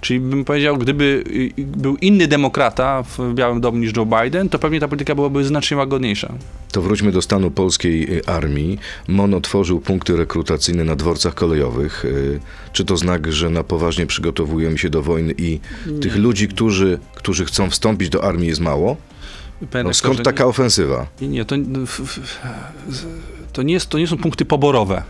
Czyli 0.00 0.20
bym 0.20 0.44
powiedział, 0.44 0.78
gdyby 0.78 1.24
był 1.58 1.96
inny 1.96 2.28
demokrata 2.28 3.02
w 3.02 3.34
Białym 3.34 3.60
Domu 3.60 3.78
niż 3.78 3.96
Joe 3.96 4.06
Biden, 4.06 4.48
to 4.48 4.58
pewnie 4.58 4.80
ta 4.80 4.88
polityka 4.88 5.14
byłaby 5.14 5.44
znacznie 5.44 5.76
łagodniejsza. 5.76 6.32
To 6.72 6.82
wróćmy 6.82 7.12
do 7.12 7.22
stanu 7.22 7.49
polskiej 7.50 8.16
y, 8.18 8.26
armii 8.26 8.78
MONO 9.08 9.40
tworzył 9.40 9.80
punkty 9.80 10.16
rekrutacyjne 10.16 10.84
na 10.84 10.96
dworcach 10.96 11.34
kolejowych. 11.34 12.04
Y, 12.04 12.40
Czy 12.72 12.84
to 12.84 12.96
znak, 12.96 13.32
że 13.32 13.50
na 13.50 13.64
poważnie 13.64 14.06
przygotowujemy 14.06 14.78
się 14.78 14.90
do 14.90 15.02
wojny 15.02 15.34
i 15.38 15.60
tych 16.00 16.16
ludzi, 16.16 16.48
którzy, 16.48 16.98
którzy 17.14 17.44
chcą 17.44 17.70
wstąpić 17.70 18.08
do 18.08 18.24
armii 18.24 18.48
jest 18.48 18.60
mało? 18.60 18.96
No, 19.84 19.94
skąd 19.94 20.22
taka 20.22 20.46
ofensywa? 20.46 21.06
Nie, 21.20 21.28
nie 21.28 21.44
to, 21.44 21.56
to, 23.52 23.62
nie 23.62 23.74
jest, 23.74 23.88
to 23.88 23.98
nie 23.98 24.06
są 24.06 24.18
punkty 24.18 24.44
poborowe, 24.44 25.02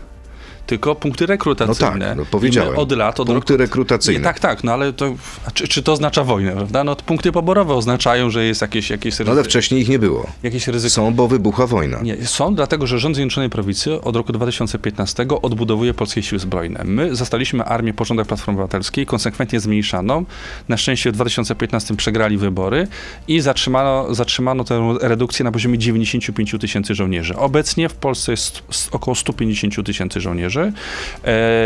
tylko 0.71 0.95
punkty 0.95 1.23
No 1.23 1.27
rekrutacyjne. 1.27 2.07
tak, 2.07 2.17
no 2.17 2.25
powiedziałem. 2.31 2.77
od 2.77 2.91
lat, 2.91 3.19
od 3.19 3.27
Punkty 3.27 3.53
roku, 3.53 3.61
rekrutacyjne. 3.63 4.19
Nie, 4.19 4.23
tak, 4.23 4.39
tak, 4.39 4.63
no 4.63 4.73
ale 4.73 4.93
to, 4.93 5.13
czy, 5.53 5.67
czy 5.67 5.83
to 5.83 5.91
oznacza 5.91 6.23
wojnę, 6.23 6.51
prawda? 6.51 6.83
No 6.83 6.95
punkty 6.95 7.31
poborowe 7.31 7.73
oznaczają, 7.73 8.29
że 8.29 8.45
jest 8.45 8.61
jakieś, 8.61 8.89
jakieś, 8.89 9.19
No, 9.19 9.31
ale 9.31 9.43
wcześniej 9.43 9.81
ich 9.81 9.89
nie 9.89 9.99
było. 9.99 10.27
jakieś 10.43 10.67
ryzyko. 10.67 10.91
Są, 10.93 11.13
bo 11.13 11.27
wybuchła 11.27 11.67
wojna. 11.67 11.99
Nie, 12.01 12.25
są 12.25 12.55
dlatego, 12.55 12.87
że 12.87 12.99
rząd 12.99 13.15
Zjednoczonej 13.15 13.49
Prawicy 13.49 14.01
od 14.01 14.15
roku 14.15 14.33
2015 14.33 15.25
odbudowuje 15.41 15.93
polskie 15.93 16.23
siły 16.23 16.39
zbrojne. 16.39 16.81
My 16.85 17.15
zastaliśmy 17.15 17.65
armię 17.65 17.93
po 17.93 18.05
rządach 18.05 18.27
Platformy 18.27 18.53
Obywatelskiej, 18.59 19.05
konsekwentnie 19.05 19.59
zmniejszaną. 19.59 20.25
Na 20.69 20.77
szczęście 20.77 21.11
w 21.11 21.13
2015 21.13 21.95
przegrali 21.95 22.37
wybory 22.37 22.87
i 23.27 23.41
zatrzymano, 23.41 24.15
zatrzymano 24.15 24.63
tę 24.63 24.95
redukcję 25.01 25.43
na 25.43 25.51
poziomie 25.51 25.77
95 25.77 26.55
tysięcy 26.59 26.95
żołnierzy. 26.95 27.35
Obecnie 27.37 27.89
w 27.89 27.93
Polsce 27.93 28.31
jest 28.31 28.61
około 28.91 29.15
150 29.15 29.85
tysięcy 29.85 30.21
żołnierzy 30.21 30.60
e, 30.65 30.71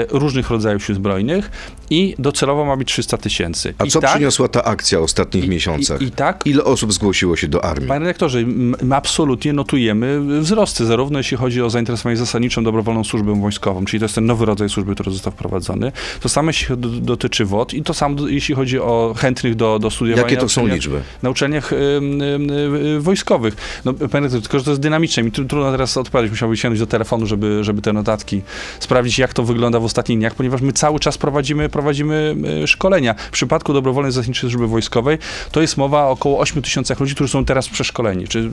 różnych 0.10 0.50
rodzajów 0.50 0.86
sił 0.86 0.96
zbrojnych 0.96 1.52
i 1.90 2.16
docelowo 2.20 2.66
ma 2.66 2.78
być 2.78 2.88
300 2.88 3.18
tysięcy. 3.18 3.74
A 3.78 3.86
I 3.86 3.90
co 3.90 4.00
tak- 4.02 4.10
przyniosła 4.12 4.48
ta 4.48 4.64
akcja 4.64 5.00
w 5.00 5.04
ostatnich 5.04 5.46
i- 5.46 5.50
miesiącach? 5.50 6.02
I, 6.02 6.06
I 6.06 6.12
tak 6.12 6.42
Ile 6.46 6.64
osób 6.64 6.94
zgłosiło 6.94 7.36
się 7.36 7.48
do 7.48 7.66
armii? 7.66 7.88
Panie 7.88 8.00
dyrektorze, 8.00 8.40
m- 8.40 8.76
my 8.84 8.96
absolutnie 8.96 9.54
notujemy 9.54 10.40
wzrosty, 10.42 10.86
zarówno 10.86 11.18
jeśli 11.20 11.38
chodzi 11.38 11.62
o 11.62 11.70
zainteresowanie 11.70 12.18
zasadniczą 12.18 12.64
dobrowolną 12.64 13.04
służbą 13.04 13.42
wojskową, 13.42 13.86
czyli 13.86 14.00
to 14.00 14.06
jest 14.06 14.16
ten 14.16 14.26
nowy 14.26 14.46
rodzaj 14.46 14.70
służby, 14.70 14.94
który 14.94 15.12
został 15.12 15.34
wprowadzony. 15.34 15.92
To 16.20 16.30
samo 16.30 16.50
jeśli 16.50 16.78
do- 16.78 16.90
dotyczy 16.90 17.46
WOD 17.46 17.74
i 17.74 17.84
to 17.84 17.94
samo 17.94 18.28
jeśli 18.28 18.56
chodzi 18.56 18.80
o 18.80 19.16
chętnych 19.18 19.56
do, 19.56 19.80
do 19.80 19.90
studiowania. 19.92 20.24
Jakie 20.28 20.38
to 20.42 20.50
są 20.50 20.68
liczby? 20.68 21.02
Na 21.24 21.30
uczelniach 21.30 21.74
ym, 21.74 22.22
ym, 22.22 22.50
y, 22.86 23.00
wojskowych. 23.00 23.82
No, 23.86 23.94
panie 23.94 24.10
dyrektorze, 24.10 24.42
tylko, 24.42 24.60
że 24.60 24.66
to 24.66 24.72
jest 24.72 24.82
dynamiczne. 24.82 25.24
Mi 25.24 25.32
tru- 25.32 25.48
trudno 25.48 25.72
teraz 25.72 25.98
odpowiedzieć. 25.98 26.32
Musiałbym 26.32 26.58
sięgnąć 26.58 26.80
do 26.80 26.88
telefonu, 26.88 27.26
żeby, 27.26 27.64
żeby 27.64 27.82
te 27.82 27.94
notatki 27.94 28.42
sprawdzić, 28.80 29.20
jak 29.20 29.34
to 29.34 29.44
wygląda 29.44 29.80
w 29.80 29.84
ostatnich 29.84 30.20
dniach, 30.20 30.36
ponieważ 30.36 30.62
my 30.62 30.74
cały 30.74 31.00
czas 31.00 31.18
prowadzimy, 31.18 31.70
prowadzimy 31.70 32.36
y, 32.64 32.68
szkolenia. 32.68 33.14
W 33.14 33.32
przypadku 33.32 33.74
dobrowolnej 33.74 34.12
zasadniczej 34.12 34.50
służby 34.50 34.68
wojskowej 34.68 35.18
to 35.52 35.62
jest 35.62 35.78
mowa 35.78 36.06
o 36.08 36.12
około 36.12 36.40
8 36.40 36.62
tysiącach 36.62 37.00
ludzi, 37.00 37.16
którzy 37.16 37.30
są 37.30 37.46
teraz 37.46 37.70
przeszkoleni, 37.70 38.28
czy 38.28 38.52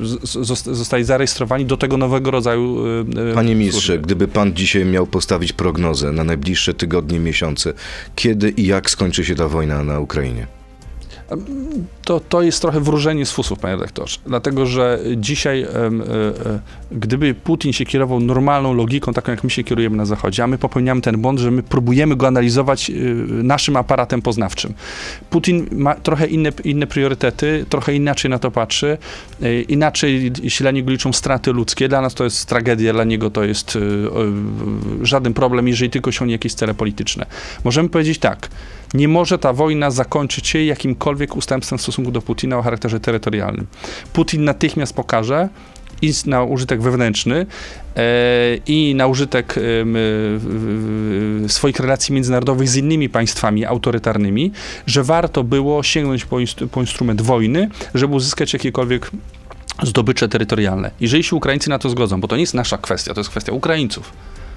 zostali 0.73 1.05
zarejestrowani 1.05 1.67
do 1.67 1.77
tego 1.77 1.97
nowego 1.97 2.31
rodzaju 2.31 2.87
y, 2.87 3.31
y, 3.31 3.35
Panie 3.35 3.55
ministrze, 3.55 3.87
służby. 3.87 4.03
gdyby 4.03 4.29
pan 4.29 4.55
dzisiaj 4.55 4.85
miał 4.85 5.07
postawić 5.07 5.53
prognozę 5.53 6.13
na 6.13 6.25
najbliższe 6.25 6.75
tygodnie, 6.75 7.19
miesiące, 7.19 7.73
kiedy 8.17 8.51
i 8.51 8.67
jak 8.67 8.91
skończy 8.91 9.25
się 9.25 9.35
ta 9.35 9.49
wojna 9.49 9.83
na 9.85 10.01
Ukrainie? 10.01 10.62
To, 12.05 12.21
to 12.21 12.43
jest 12.43 12.61
trochę 12.61 12.81
wróżenie 12.81 13.27
z 13.27 13.33
fusów, 13.33 13.59
panie 13.59 13.75
redaktorze. 13.75 14.19
Dlatego, 14.27 14.67
że 14.67 14.99
dzisiaj, 15.17 15.63
e, 15.63 15.67
e, 15.67 15.91
gdyby 16.93 17.35
Putin 17.35 17.73
się 17.73 17.85
kierował 17.85 18.21
normalną 18.21 18.75
logiką, 18.75 19.13
taką 19.13 19.33
jak 19.33 19.45
my 19.45 19.51
się 19.51 19.65
kierujemy 19.65 19.97
na 19.97 20.05
Zachodzie, 20.05 20.45
a 20.45 20.47
my 20.47 20.59
popełniamy 20.59 21.01
ten 21.01 21.21
błąd, 21.21 21.39
że 21.39 21.51
my 21.51 21.63
próbujemy 21.63 22.17
go 22.17 22.27
analizować 22.27 22.91
e, 22.91 22.95
naszym 23.29 23.77
aparatem 23.77 24.23
poznawczym. 24.23 24.75
Putin 25.31 25.67
ma 25.73 25.95
trochę 25.95 26.27
inne, 26.27 26.53
inne 26.65 26.87
priorytety, 26.87 27.67
trochę 27.69 27.95
inaczej 27.95 28.31
na 28.31 28.39
to 28.39 28.51
patrzy, 28.51 28.99
inaczej 29.69 30.33
się 30.49 30.65
dla 30.65 30.71
niego 30.71 30.91
liczą 30.91 31.13
straty 31.13 31.53
ludzkie. 31.53 31.89
Dla 31.89 32.01
nas 32.01 32.15
to 32.15 32.25
jest 32.25 32.47
tragedia, 32.47 32.93
dla 32.93 33.05
niego 33.05 33.31
to 33.31 33.45
jest 33.45 33.79
żaden 35.03 35.35
problem, 35.35 35.69
jeżeli 35.69 35.91
tylko 35.91 36.09
osiągnie 36.09 36.35
jakieś 36.35 36.55
cele 36.55 36.75
polityczne. 36.75 37.27
Możemy 37.65 37.89
powiedzieć 37.89 38.19
tak, 38.19 38.49
nie 38.95 39.09
może 39.09 39.39
ta 39.39 39.53
wojna 39.53 39.91
zakończyć 39.91 40.49
się 40.49 40.63
jakimkolwiek 40.65 41.37
ustępstwem 41.37 41.79
w 41.79 41.83
stosunku 41.83 42.11
do 42.11 42.23
Putina 42.23 42.59
o 42.59 42.63
charakterze 42.63 43.01
terytorialnym. 43.01 43.67
Putin 44.13 44.45
natychmiast 44.45 44.95
pokaże 44.95 45.49
i 46.03 46.13
na 46.27 46.43
użytek 46.43 46.83
wewnętrzny 46.83 47.47
e, 47.97 48.03
i 48.67 48.95
na 48.95 49.07
użytek 49.07 49.55
w- 49.57 51.45
w- 51.47 51.53
swoich 51.53 51.81
relacji 51.81 52.15
międzynarodowych 52.15 52.69
z 52.69 52.77
innymi 52.77 53.09
państwami 53.09 53.65
autorytarnymi, 53.65 54.53
że 54.87 55.03
warto 55.05 55.45
było 55.45 55.83
sięgnąć 55.83 56.25
po, 56.25 56.37
po 56.71 56.81
instrument 56.81 57.23
wojny, 57.23 57.69
żeby 57.95 58.15
uzyskać 58.15 58.53
jakiekolwiek 58.53 59.11
zdobycze 59.83 60.29
terytorialne. 60.29 60.91
Jeżeli 61.01 61.25
się 61.25 61.37
Ukraińcy 61.37 61.71
na 61.71 61.79
to 61.79 61.91
zgodzą, 61.91 62.21
bo 62.21 62.29
to 62.29 62.37
nie 62.37 62.43
jest 62.43 62.55
nasza 62.55 62.79
kwestia, 62.79 63.15
to 63.15 63.21
jest 63.21 63.31
kwestia 63.31 63.53
Ukraińców. 63.53 64.13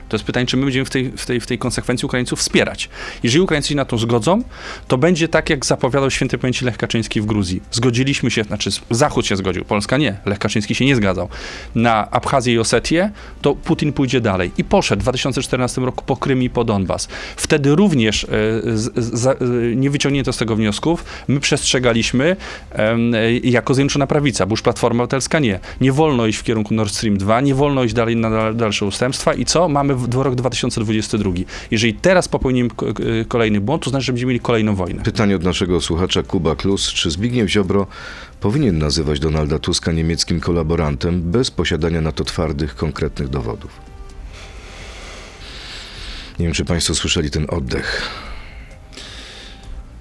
To 0.10 0.16
jest 0.16 0.26
pytanie, 0.26 0.46
czy 0.46 0.58
my 0.58 0.64
będziemy 0.64 0.86
w 0.86 0.90
tej, 0.90 1.12
w, 1.12 1.26
tej, 1.26 1.40
w 1.40 1.48
tej 1.48 1.58
konsekwencji 1.58 2.06
Ukraińców 2.06 2.40
wspierać. 2.40 2.90
Jeżeli 3.24 3.42
Ukraińcy 3.42 3.70
się 3.70 3.76
na 3.76 3.86
to 3.86 3.98
zgodzą, 3.98 4.44
to 4.88 4.98
będzie 4.98 5.28
tak, 5.28 5.50
jak 5.50 5.66
zapowiadał 5.66 6.12
święty 6.12 6.38
pamięci 6.38 6.66
Lech 6.66 6.78
Kaczyński 6.78 7.22
w 7.22 7.26
Gruzji. 7.26 7.62
Zgodziliśmy 7.72 8.32
się, 8.32 8.44
znaczy 8.44 8.70
Zachód 8.90 9.26
się 9.26 9.36
zgodził, 9.36 9.66
Polska 9.66 9.98
nie, 9.98 10.18
Lech 10.26 10.40
Kaczyński 10.40 10.76
się 10.76 10.86
nie 10.86 10.96
zgadzał, 10.96 11.30
na 11.76 12.12
Abchazję 12.12 12.54
i 12.54 12.60
Osetię, 12.60 13.12
to 13.42 13.56
Putin 13.56 13.94
pójdzie 13.94 14.22
dalej. 14.22 14.52
I 14.58 14.64
poszedł 14.64 15.00
w 15.00 15.04
2014 15.04 15.82
roku 15.82 16.04
po 16.06 16.18
Krym 16.18 16.44
i 16.44 16.50
po 16.50 16.64
Donbas. 16.64 17.08
Wtedy 17.36 17.76
również 17.76 18.24
e, 18.24 18.28
z, 18.78 18.92
z, 18.96 19.26
e, 19.26 19.36
nie 19.76 19.90
wyciągnięto 19.90 20.34
z 20.34 20.38
tego 20.38 20.56
wniosków. 20.56 21.06
My 21.28 21.40
przestrzegaliśmy 21.40 22.36
e, 22.72 23.34
jako 23.34 23.74
Zjednoczona 23.74 24.08
Prawica, 24.08 24.46
bo 24.46 24.54
już 24.54 24.62
Platforma 24.62 25.04
Obywatelska 25.04 25.40
nie. 25.40 25.60
Nie 25.82 25.92
wolno 25.92 26.26
iść 26.26 26.40
w 26.40 26.44
kierunku 26.44 26.74
Nord 26.74 26.94
Stream 26.94 27.18
2, 27.18 27.42
nie 27.42 27.56
wolno 27.56 27.84
iść 27.84 27.94
dalej 27.94 28.16
na 28.16 28.30
dal- 28.30 28.56
dalsze 28.56 28.86
ustępstwa 28.86 29.34
i 29.34 29.46
co? 29.46 29.70
Mamy 29.70 29.95
rok 30.24 30.36
2022. 30.36 31.32
Jeżeli 31.72 31.94
teraz 31.94 32.28
popełnimy 32.28 32.70
ko- 32.70 32.86
kolejny 33.28 33.62
błąd, 33.62 33.84
to 33.84 33.90
znaczy, 33.90 34.06
że 34.06 34.12
będziemy 34.14 34.30
mieli 34.30 34.40
kolejną 34.40 34.76
wojnę. 34.76 35.04
Pytanie 35.04 35.36
od 35.36 35.44
naszego 35.44 35.82
słuchacza 35.82 36.24
Kuba 36.24 36.56
Klus. 36.56 36.88
Czy 36.94 37.12
Zbigniew 37.12 37.50
Ziobro 37.50 37.88
powinien 38.40 38.78
nazywać 38.78 39.20
Donalda 39.20 39.60
Tuska 39.60 39.92
niemieckim 39.92 40.40
kolaborantem 40.40 41.22
bez 41.32 41.52
posiadania 41.52 42.02
na 42.02 42.12
to 42.12 42.24
twardych, 42.24 42.76
konkretnych 42.76 43.30
dowodów? 43.30 43.72
Nie 46.40 46.46
wiem, 46.46 46.54
czy 46.54 46.66
Państwo 46.66 46.96
słyszeli 46.96 47.30
ten 47.32 47.46
oddech. 47.50 48.10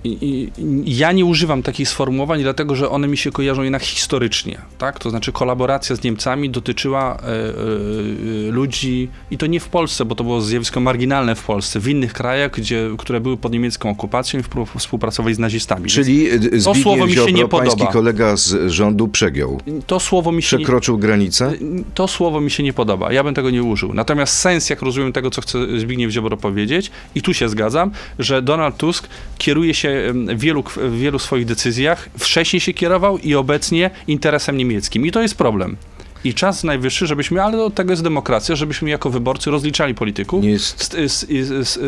I, 0.05 0.19
i, 0.21 0.99
ja 0.99 1.13
nie 1.13 1.25
używam 1.25 1.63
takich 1.63 1.89
sformułowań, 1.89 2.43
dlatego 2.43 2.75
że 2.75 2.91
one 2.91 3.09
mi 3.09 3.17
się 3.17 3.31
kojarzą 3.31 3.63
jednak 3.63 3.83
historycznie. 3.83 4.59
Tak? 4.79 4.99
To 4.99 5.11
znaczy, 5.11 5.33
kolaboracja 5.33 5.97
z 5.97 6.03
Niemcami 6.03 6.51
dotyczyła 6.51 7.17
e, 7.17 7.27
e, 7.27 8.51
ludzi, 8.51 9.09
i 9.31 9.39
to 9.39 9.47
nie 9.47 9.61
w 9.61 9.69
Polsce, 9.69 10.05
bo 10.05 10.15
to 10.15 10.25
było 10.25 10.41
zjawisko 10.41 10.81
marginalne 10.81 11.35
w 11.35 11.45
Polsce, 11.45 11.81
w 11.81 11.89
innych 11.89 12.13
krajach, 12.13 12.51
gdzie, 12.51 12.91
które 12.99 13.21
były 13.21 13.37
pod 13.37 13.53
niemiecką 13.53 13.91
okupacją 13.91 14.41
i 14.41 14.43
współpracowali 14.79 15.35
z 15.35 15.39
nazistami. 15.39 15.91
Czyli 15.91 16.31
y, 16.33 16.61
słowo 16.61 16.75
Zbigniew 16.75 17.09
mi 17.09 17.15
się 17.15 17.33
nie 17.33 17.39
Ziobro, 17.39 17.59
pański 17.59 17.79
podoba. 17.79 17.93
kolega 17.93 18.37
z 18.37 18.71
rządu, 18.71 19.09
przegiął. 19.09 19.61
To 19.87 20.01
słowo 20.01 20.33
mi 20.33 20.43
się 20.43 20.57
nie, 20.57 20.65
Przekroczył 20.65 20.99
granicę? 20.99 21.53
to 21.95 22.09
słowo 22.09 22.41
mi 22.41 22.51
się 22.51 22.63
nie 22.63 22.73
podoba. 22.73 23.13
Ja 23.13 23.25
bym 23.25 23.35
tego 23.35 23.51
nie 23.51 23.63
użył. 23.63 23.95
Natomiast 23.95 24.39
sens, 24.39 24.71
jak 24.71 24.83
rozumiem 24.83 25.13
tego, 25.13 25.31
co 25.31 25.41
chce 25.41 25.59
Zbigniew 25.79 26.11
Ziobro 26.11 26.37
powiedzieć, 26.37 26.91
i 27.15 27.23
tu 27.23 27.35
się 27.35 27.49
zgadzam, 27.49 27.91
że 28.19 28.43
Donald 28.43 28.77
Tusk 28.77 29.09
kieruje 29.39 29.75
się 29.75 29.94
wielu, 30.37 30.65
w 30.77 30.99
wielu 30.99 31.19
swoich 31.19 31.47
decyzjach, 31.47 32.09
wcześniej 32.19 32.61
się 32.61 32.73
kierował 32.73 33.19
i 33.19 33.35
obecnie 33.35 33.91
interesem 34.07 34.57
niemieckim. 34.57 35.07
I 35.07 35.13
to 35.13 35.23
jest 35.23 35.35
problem. 35.35 35.77
I 36.25 36.35
czas 36.35 36.65
najwyższy, 36.65 37.07
żebyśmy, 37.07 37.43
ale 37.43 37.65
od 37.65 37.75
tego 37.75 37.91
jest 37.93 38.03
demokracja, 38.03 38.57
żebyśmy 38.57 38.91
jako 38.91 39.11
wyborcy 39.11 39.51
rozliczali 39.51 39.95
polityków 39.95 40.43
Nie 40.43 40.51
jest, 40.51 40.95
z, 40.95 41.13
z, 41.13 41.69
z, 41.69 41.81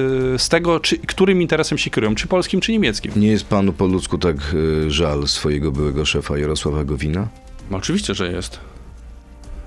z 0.42 0.48
tego, 0.48 0.80
czy, 0.80 0.98
którym 0.98 1.42
interesem 1.42 1.78
się 1.78 1.90
kierują, 1.90 2.14
czy 2.14 2.26
polskim, 2.26 2.60
czy 2.60 2.72
niemieckim. 2.72 3.12
nie 3.16 3.28
jest 3.28 3.46
panu 3.46 3.72
po 3.72 3.86
ludzku 3.86 4.18
tak 4.18 4.36
y, 4.54 4.90
żal 4.90 5.28
swojego 5.28 5.72
byłego 5.72 6.04
szefa 6.04 6.38
Jarosława 6.38 6.84
Gowina? 6.84 7.28
No, 7.70 7.76
oczywiście, 7.76 8.14
że 8.14 8.32
jest. 8.32 8.60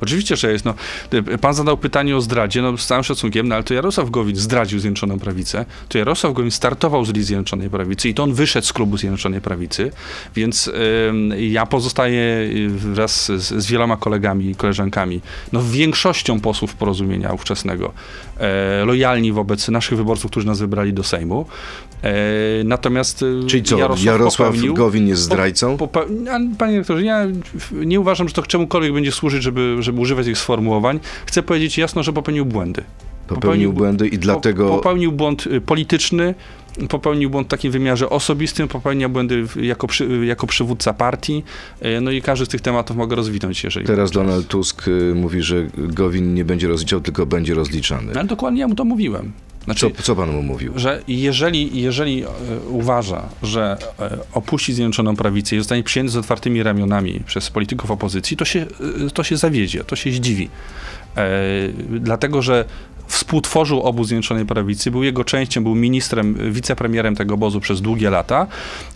Oczywiście, 0.01 0.35
że 0.35 0.51
jest. 0.51 0.65
No, 0.65 0.73
y, 1.13 1.37
pan 1.37 1.53
zadał 1.53 1.77
pytanie 1.77 2.17
o 2.17 2.21
zdradzie, 2.21 2.61
no 2.61 2.77
z 2.77 2.87
całym 2.87 3.03
szacunkiem, 3.03 3.47
no 3.47 3.55
ale 3.55 3.63
to 3.63 3.73
Jarosław 3.73 4.09
Gowin 4.09 4.35
zdradził 4.35 4.79
Zjednoczoną 4.79 5.19
Prawicę, 5.19 5.65
to 5.89 5.97
Jarosław 5.97 6.33
Gowin 6.33 6.51
startował 6.51 7.05
z 7.05 7.13
list 7.13 7.27
Zjednoczonej 7.27 7.69
Prawicy 7.69 8.09
i 8.09 8.13
to 8.13 8.23
on 8.23 8.33
wyszedł 8.33 8.67
z 8.67 8.73
klubu 8.73 8.97
Zjednoczonej 8.97 9.41
Prawicy, 9.41 9.91
więc 10.35 10.71
ym, 11.09 11.33
ja 11.39 11.65
pozostaję 11.65 12.21
y, 12.21 12.69
wraz 12.69 13.25
z, 13.25 13.41
z 13.41 13.67
wieloma 13.67 13.97
kolegami 13.97 14.49
i 14.49 14.55
koleżankami, 14.55 15.21
no 15.51 15.63
większością 15.63 16.39
posłów 16.39 16.75
porozumienia 16.75 17.33
ówczesnego, 17.33 17.93
e, 18.37 18.85
lojalni 18.85 19.31
wobec 19.31 19.67
naszych 19.67 19.97
wyborców, 19.97 20.31
którzy 20.31 20.47
nas 20.47 20.59
wybrali 20.59 20.93
do 20.93 21.03
Sejmu. 21.03 21.45
E, 22.03 22.13
natomiast 22.63 23.21
y, 23.23 23.41
Czyli 23.47 23.63
co, 23.63 23.77
Jarosław, 23.77 24.05
Jarosław, 24.05 24.49
popełnił, 24.49 24.73
Gowin 24.73 25.07
jest 25.07 25.21
zdrajcą? 25.21 25.77
Pope- 25.77 26.29
a, 26.29 26.39
Panie 26.57 26.77
rektorze, 26.77 27.03
ja 27.03 27.27
nie 27.71 27.99
uważam, 27.99 28.27
że 28.27 28.33
to 28.33 28.41
czemukolwiek 28.43 28.93
będzie 28.93 29.11
służyć, 29.11 29.43
żeby, 29.43 29.75
żeby 29.79 30.01
używać 30.01 30.25
tych 30.25 30.37
sformułowań. 30.37 30.99
Chcę 31.25 31.43
powiedzieć 31.43 31.77
jasno, 31.77 32.03
że 32.03 32.13
popełnił 32.13 32.45
błędy. 32.45 32.83
Popełnił 33.27 33.73
błędy 33.73 34.07
i 34.07 34.17
dlatego- 34.17 34.67
Po, 34.69 34.75
popełnił 34.75 35.11
błąd 35.11 35.47
y, 35.47 35.61
polityczny, 35.61 36.35
popełnił 36.89 37.29
błąd 37.29 37.47
w 37.47 37.49
takim 37.49 37.71
wymiarze 37.71 38.09
osobistym, 38.09 38.67
popełnia 38.67 39.09
błędy 39.09 39.45
jako, 39.61 39.87
przy, 39.87 40.25
jako 40.25 40.47
przywódca 40.47 40.93
partii, 40.93 41.43
y, 41.85 42.01
no 42.01 42.11
i 42.11 42.21
każdy 42.21 42.45
z 42.45 42.49
tych 42.49 42.61
tematów 42.61 42.97
mogę 42.97 43.15
rozwinąć, 43.15 43.63
jeżeli... 43.63 43.85
Teraz 43.87 44.11
Donald 44.11 44.47
Tusk 44.47 44.87
y, 44.87 45.13
mówi, 45.15 45.41
że 45.41 45.67
Gowin 45.77 46.33
nie 46.33 46.45
będzie 46.45 46.67
rozliczał, 46.67 47.01
tylko 47.01 47.25
będzie 47.25 47.53
rozliczany. 47.53 48.11
No, 48.13 48.19
ale 48.19 48.29
dokładnie 48.29 48.59
ja 48.61 48.67
mu 48.67 48.75
to 48.75 48.85
mówiłem. 48.85 49.31
Znaczy, 49.65 49.91
Co, 49.97 50.03
co 50.03 50.15
pan 50.15 50.31
mu 50.31 50.43
mówił? 50.43 50.73
że 50.75 51.01
jeżeli, 51.07 51.81
jeżeli 51.81 52.23
e, 52.23 52.27
uważa, 52.69 53.29
że 53.43 53.77
e, 53.99 54.17
opuści 54.33 54.73
Zjednoczoną 54.73 55.15
Prawicę 55.15 55.55
i 55.55 55.59
zostanie 55.59 55.83
przyjęty 55.83 56.11
z 56.11 56.17
otwartymi 56.17 56.63
ramionami 56.63 57.21
przez 57.25 57.49
polityków 57.49 57.91
opozycji, 57.91 58.37
to 58.37 58.45
się, 58.45 58.65
e, 59.07 59.09
to 59.13 59.23
się 59.23 59.37
zawiedzie, 59.37 59.83
to 59.83 59.95
się 59.95 60.11
zdziwi. 60.11 60.49
Dlatego, 61.89 62.41
że 62.41 62.65
współtworzył 63.09 63.81
obóz 63.81 64.07
Zjednoczonej 64.07 64.45
Prawicy, 64.45 64.91
był 64.91 65.03
jego 65.03 65.23
częścią, 65.23 65.63
był 65.63 65.75
ministrem, 65.75 66.51
wicepremierem 66.51 67.15
tego 67.15 67.33
obozu 67.33 67.59
przez 67.59 67.81
długie 67.81 68.09
lata 68.09 68.47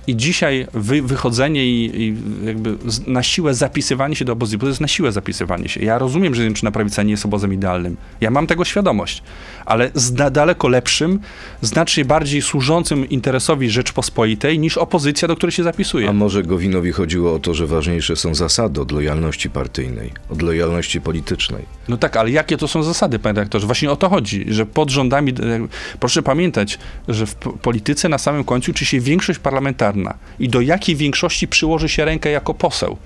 i 0.08 0.16
dzisiaj 0.16 0.68
wy, 0.74 1.02
wychodzenie 1.02 1.66
i, 1.66 2.02
i 2.02 2.16
jakby 2.46 2.78
na 3.08 3.24
siłę 3.24 3.54
zapisywanie 3.54 4.16
się 4.16 4.26
do 4.26 4.34
obozu, 4.34 4.58
bo 4.58 4.62
to 4.62 4.68
jest 4.68 4.82
na 4.82 4.88
siłę 4.88 5.12
zapisywanie 5.12 5.70
się. 5.70 5.82
Ja 5.82 5.98
rozumiem, 5.98 6.36
że 6.36 6.42
Zjednoczona 6.42 6.72
Prawica 6.72 7.04
nie 7.04 7.12
jest 7.12 7.26
obozem 7.26 7.54
idealnym. 7.54 7.98
Ja 8.22 8.32
mam 8.32 8.48
tego 8.48 8.66
świadomość, 8.66 9.24
ale 9.66 9.92
z 9.94 10.14
da, 10.14 10.30
daleko 10.30 10.68
lepszym, 10.68 11.20
znacznie 11.62 12.06
bardziej 12.06 12.42
służącym 12.42 13.10
interesowi 13.10 13.70
Rzeczpospolitej 13.70 14.60
niż 14.60 14.78
opozycja, 14.78 15.28
do 15.28 15.36
której 15.36 15.52
się 15.52 15.64
zapisuje. 15.64 16.10
A 16.10 16.14
może 16.14 16.44
Gowinowi 16.44 16.92
chodziło 16.92 17.34
o 17.34 17.40
to, 17.40 17.54
że 17.54 17.68
ważniejsze 17.68 18.16
są 18.16 18.36
zasady 18.36 18.82
od 18.82 18.92
lojalności 18.92 19.50
partyjnej, 19.50 20.12
od 20.30 20.42
lojalności 20.42 21.02
politycznej? 21.02 21.66
No 21.88 21.98
tak, 21.98 22.18
ale 22.18 22.32
jakie 22.32 22.58
to 22.58 22.68
są 22.68 22.84
zasady, 22.84 23.20
panie 23.20 23.34
redaktorze? 23.34 23.66
Właśnie 23.66 23.92
o 23.92 23.96
to 23.96 24.03
chodzi, 24.10 24.46
że 24.48 24.66
pod 24.66 24.90
rządami, 24.90 25.32
e, 25.32 25.68
proszę 26.00 26.24
pamiętać, 26.24 26.80
że 27.08 27.26
w 27.26 27.36
polityce 27.36 28.10
na 28.10 28.18
samym 28.18 28.44
końcu 28.44 28.72
liczy 28.72 28.86
się 28.86 29.00
większość 29.00 29.40
parlamentarna 29.40 30.14
i 30.40 30.50
do 30.50 30.62
jakiej 30.62 30.96
większości 30.96 31.48
przyłoży 31.48 31.90
się 31.90 32.06
rękę 32.06 32.30
jako 32.30 32.54
poseł. 32.54 32.98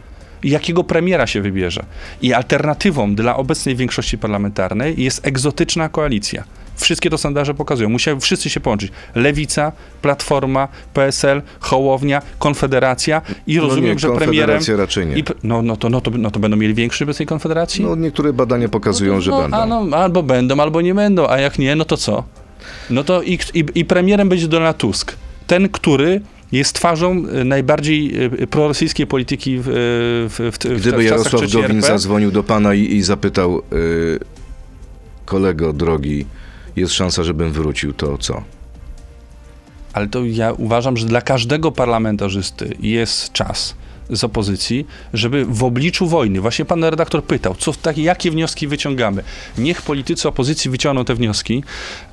I 0.43 0.49
jakiego 0.49 0.83
premiera 0.83 1.27
się 1.27 1.41
wybierze. 1.41 1.86
I 2.21 2.33
alternatywą 2.33 3.15
dla 3.15 3.36
obecnej 3.36 3.75
większości 3.75 4.17
parlamentarnej 4.17 5.03
jest 5.03 5.27
egzotyczna 5.27 5.89
koalicja. 5.89 6.43
Wszystkie 6.77 7.09
to 7.09 7.17
sondaże 7.17 7.53
pokazują. 7.53 7.89
Musiały 7.89 8.19
wszyscy 8.19 8.49
się 8.49 8.59
połączyć. 8.59 8.91
Lewica, 9.15 9.71
Platforma, 10.01 10.67
PSL, 10.93 11.41
Hołownia, 11.59 12.21
Konfederacja 12.39 13.21
i 13.47 13.59
rozumiem, 13.59 13.93
nie, 13.93 13.99
że 13.99 14.09
premierem... 14.09 14.61
Raczej 14.77 15.07
nie. 15.07 15.17
I, 15.17 15.23
no, 15.43 15.61
no, 15.61 15.77
to, 15.77 15.89
no, 15.89 16.01
to, 16.01 16.11
no 16.11 16.31
to 16.31 16.39
będą 16.39 16.57
mieli 16.57 16.73
większy 16.73 17.05
bez 17.05 17.17
tej 17.17 17.27
Konfederacji? 17.27 17.85
No, 17.85 17.95
niektóre 17.95 18.33
badania 18.33 18.69
pokazują, 18.69 19.13
no, 19.13 19.21
że 19.21 19.31
no, 19.31 19.41
będą. 19.41 19.57
A 19.57 19.65
no, 19.65 19.97
albo 19.97 20.23
będą, 20.23 20.59
albo 20.59 20.81
nie 20.81 20.95
będą, 20.95 21.27
a 21.27 21.39
jak 21.39 21.59
nie, 21.59 21.75
no 21.75 21.85
to 21.85 21.97
co? 21.97 22.23
No 22.89 23.03
to 23.03 23.21
i, 23.21 23.39
i, 23.53 23.65
i 23.75 23.85
premierem 23.85 24.29
będzie 24.29 24.47
Donald 24.47 24.77
Tusk. 24.77 25.15
Ten, 25.47 25.69
który 25.69 26.21
jest 26.51 26.73
twarzą 26.73 27.23
y, 27.41 27.45
najbardziej 27.45 28.23
y, 28.43 28.47
prorosyjskiej 28.47 29.07
polityki 29.07 29.57
w, 29.59 29.63
w, 30.29 30.51
w, 30.51 30.57
w, 30.57 30.77
w 30.77 30.81
Gdyby 30.81 30.81
czasach 30.81 31.03
Jarosław 31.03 31.51
Gowin 31.51 31.81
zadzwonił 31.81 32.31
do 32.31 32.43
pana 32.43 32.73
i, 32.73 32.95
i 32.95 33.01
zapytał, 33.01 33.61
y, 33.73 34.19
kolego 35.25 35.73
drogi, 35.73 36.25
jest 36.77 36.93
szansa, 36.93 37.23
żebym 37.23 37.51
wrócił, 37.51 37.93
to 37.93 38.17
co? 38.17 38.43
Ale 39.93 40.07
to 40.07 40.25
ja 40.25 40.53
uważam, 40.53 40.97
że 40.97 41.05
dla 41.05 41.21
każdego 41.21 41.71
parlamentarzysty 41.71 42.77
jest 42.79 43.31
czas 43.31 43.75
z 44.09 44.23
opozycji, 44.23 44.87
żeby 45.13 45.45
w 45.45 45.63
obliczu 45.63 46.07
wojny, 46.07 46.41
właśnie 46.41 46.65
pan 46.65 46.83
redaktor 46.83 47.23
pytał, 47.23 47.55
co, 47.55 47.73
tak, 47.73 47.97
jakie 47.97 48.31
wnioski 48.31 48.67
wyciągamy. 48.67 49.23
Niech 49.57 49.81
politycy 49.81 50.27
opozycji 50.27 50.71
wyciągną 50.71 51.05
te 51.05 51.15
wnioski 51.15 51.63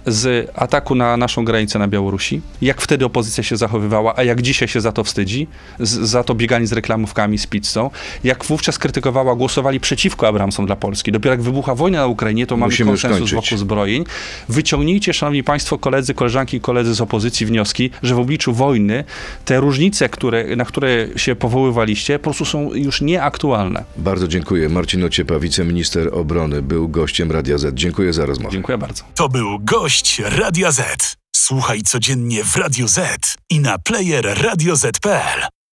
z 0.07 0.51
ataku 0.55 0.95
na 0.95 1.17
naszą 1.17 1.45
granicę 1.45 1.79
na 1.79 1.89
Białorusi, 1.89 2.41
jak 2.63 2.81
wtedy 2.81 3.05
opozycja 3.05 3.45
się 3.45 3.57
zachowywała, 3.57 4.15
a 4.17 4.23
jak 4.23 4.43
dzisiaj 4.43 4.69
się 4.69 4.81
za 4.81 4.93
to 4.93 5.05
wstydzi, 5.05 5.47
z, 5.81 5.91
za 5.91 6.25
to 6.25 6.35
bieganie 6.35 6.67
z 6.67 6.73
reklamówkami, 6.73 7.39
z 7.39 7.47
pizzą, 7.47 7.91
jak 8.25 8.45
wówczas 8.45 8.79
krytykowała, 8.79 9.37
głosowali 9.37 9.81
przeciwko 9.81 10.29
Abramsom 10.29 10.67
dla 10.67 10.77
Polski. 10.77 11.13
Dopiero 11.13 11.33
jak 11.33 11.43
wybucha 11.43 11.75
wojna 11.75 11.99
na 11.99 12.07
Ukrainie, 12.07 12.47
to 12.47 12.57
mamy 12.57 12.71
Musimy 12.71 12.91
konsensus 12.91 13.33
wokół 13.33 13.59
zbrojeń. 13.59 14.05
Wyciągnijcie, 14.49 15.15
szanowni 15.15 15.43
państwo, 15.43 15.79
koledzy, 15.79 16.15
koleżanki 16.15 16.57
i 16.57 16.61
koledzy 16.61 16.95
z 16.95 17.01
opozycji 17.01 17.47
wnioski, 17.47 17.91
że 18.03 18.15
w 18.15 18.19
obliczu 18.19 18.53
wojny 18.53 19.05
te 19.45 19.61
różnice, 19.61 20.09
które, 20.09 20.57
na 20.57 20.65
które 20.65 21.09
się 21.17 21.37
powoływaliście, 21.85 22.19
po 22.19 22.23
prostu 22.23 22.45
są 22.45 22.75
już 22.75 23.01
nieaktualne. 23.01 23.85
Bardzo 23.97 24.29
dziękuję. 24.29 24.69
Marcin 24.69 25.05
Ociepa, 25.05 25.39
wiceminister 25.39 26.09
obrony, 26.13 26.63
był 26.63 26.89
gościem 26.89 27.33
Radia 27.33 27.59
Z. 27.59 27.75
Dziękuję 27.75 28.13
za 28.13 28.27
rozmowę. 28.27 28.53
Dziękuję 28.53 28.79
bardzo. 28.79 29.05
To 29.15 29.29
był 29.29 29.59
gość 29.61 30.23
Radia 30.25 30.73
Z. 30.73 31.17
Słuchaj 31.37 31.83
codziennie 31.83 32.45
w 32.45 32.57
Radio 32.57 32.89
Z 32.89 33.35
i 33.51 33.61
na 33.61 33.79
player 33.79 34.43
radioz.pl. 34.43 35.64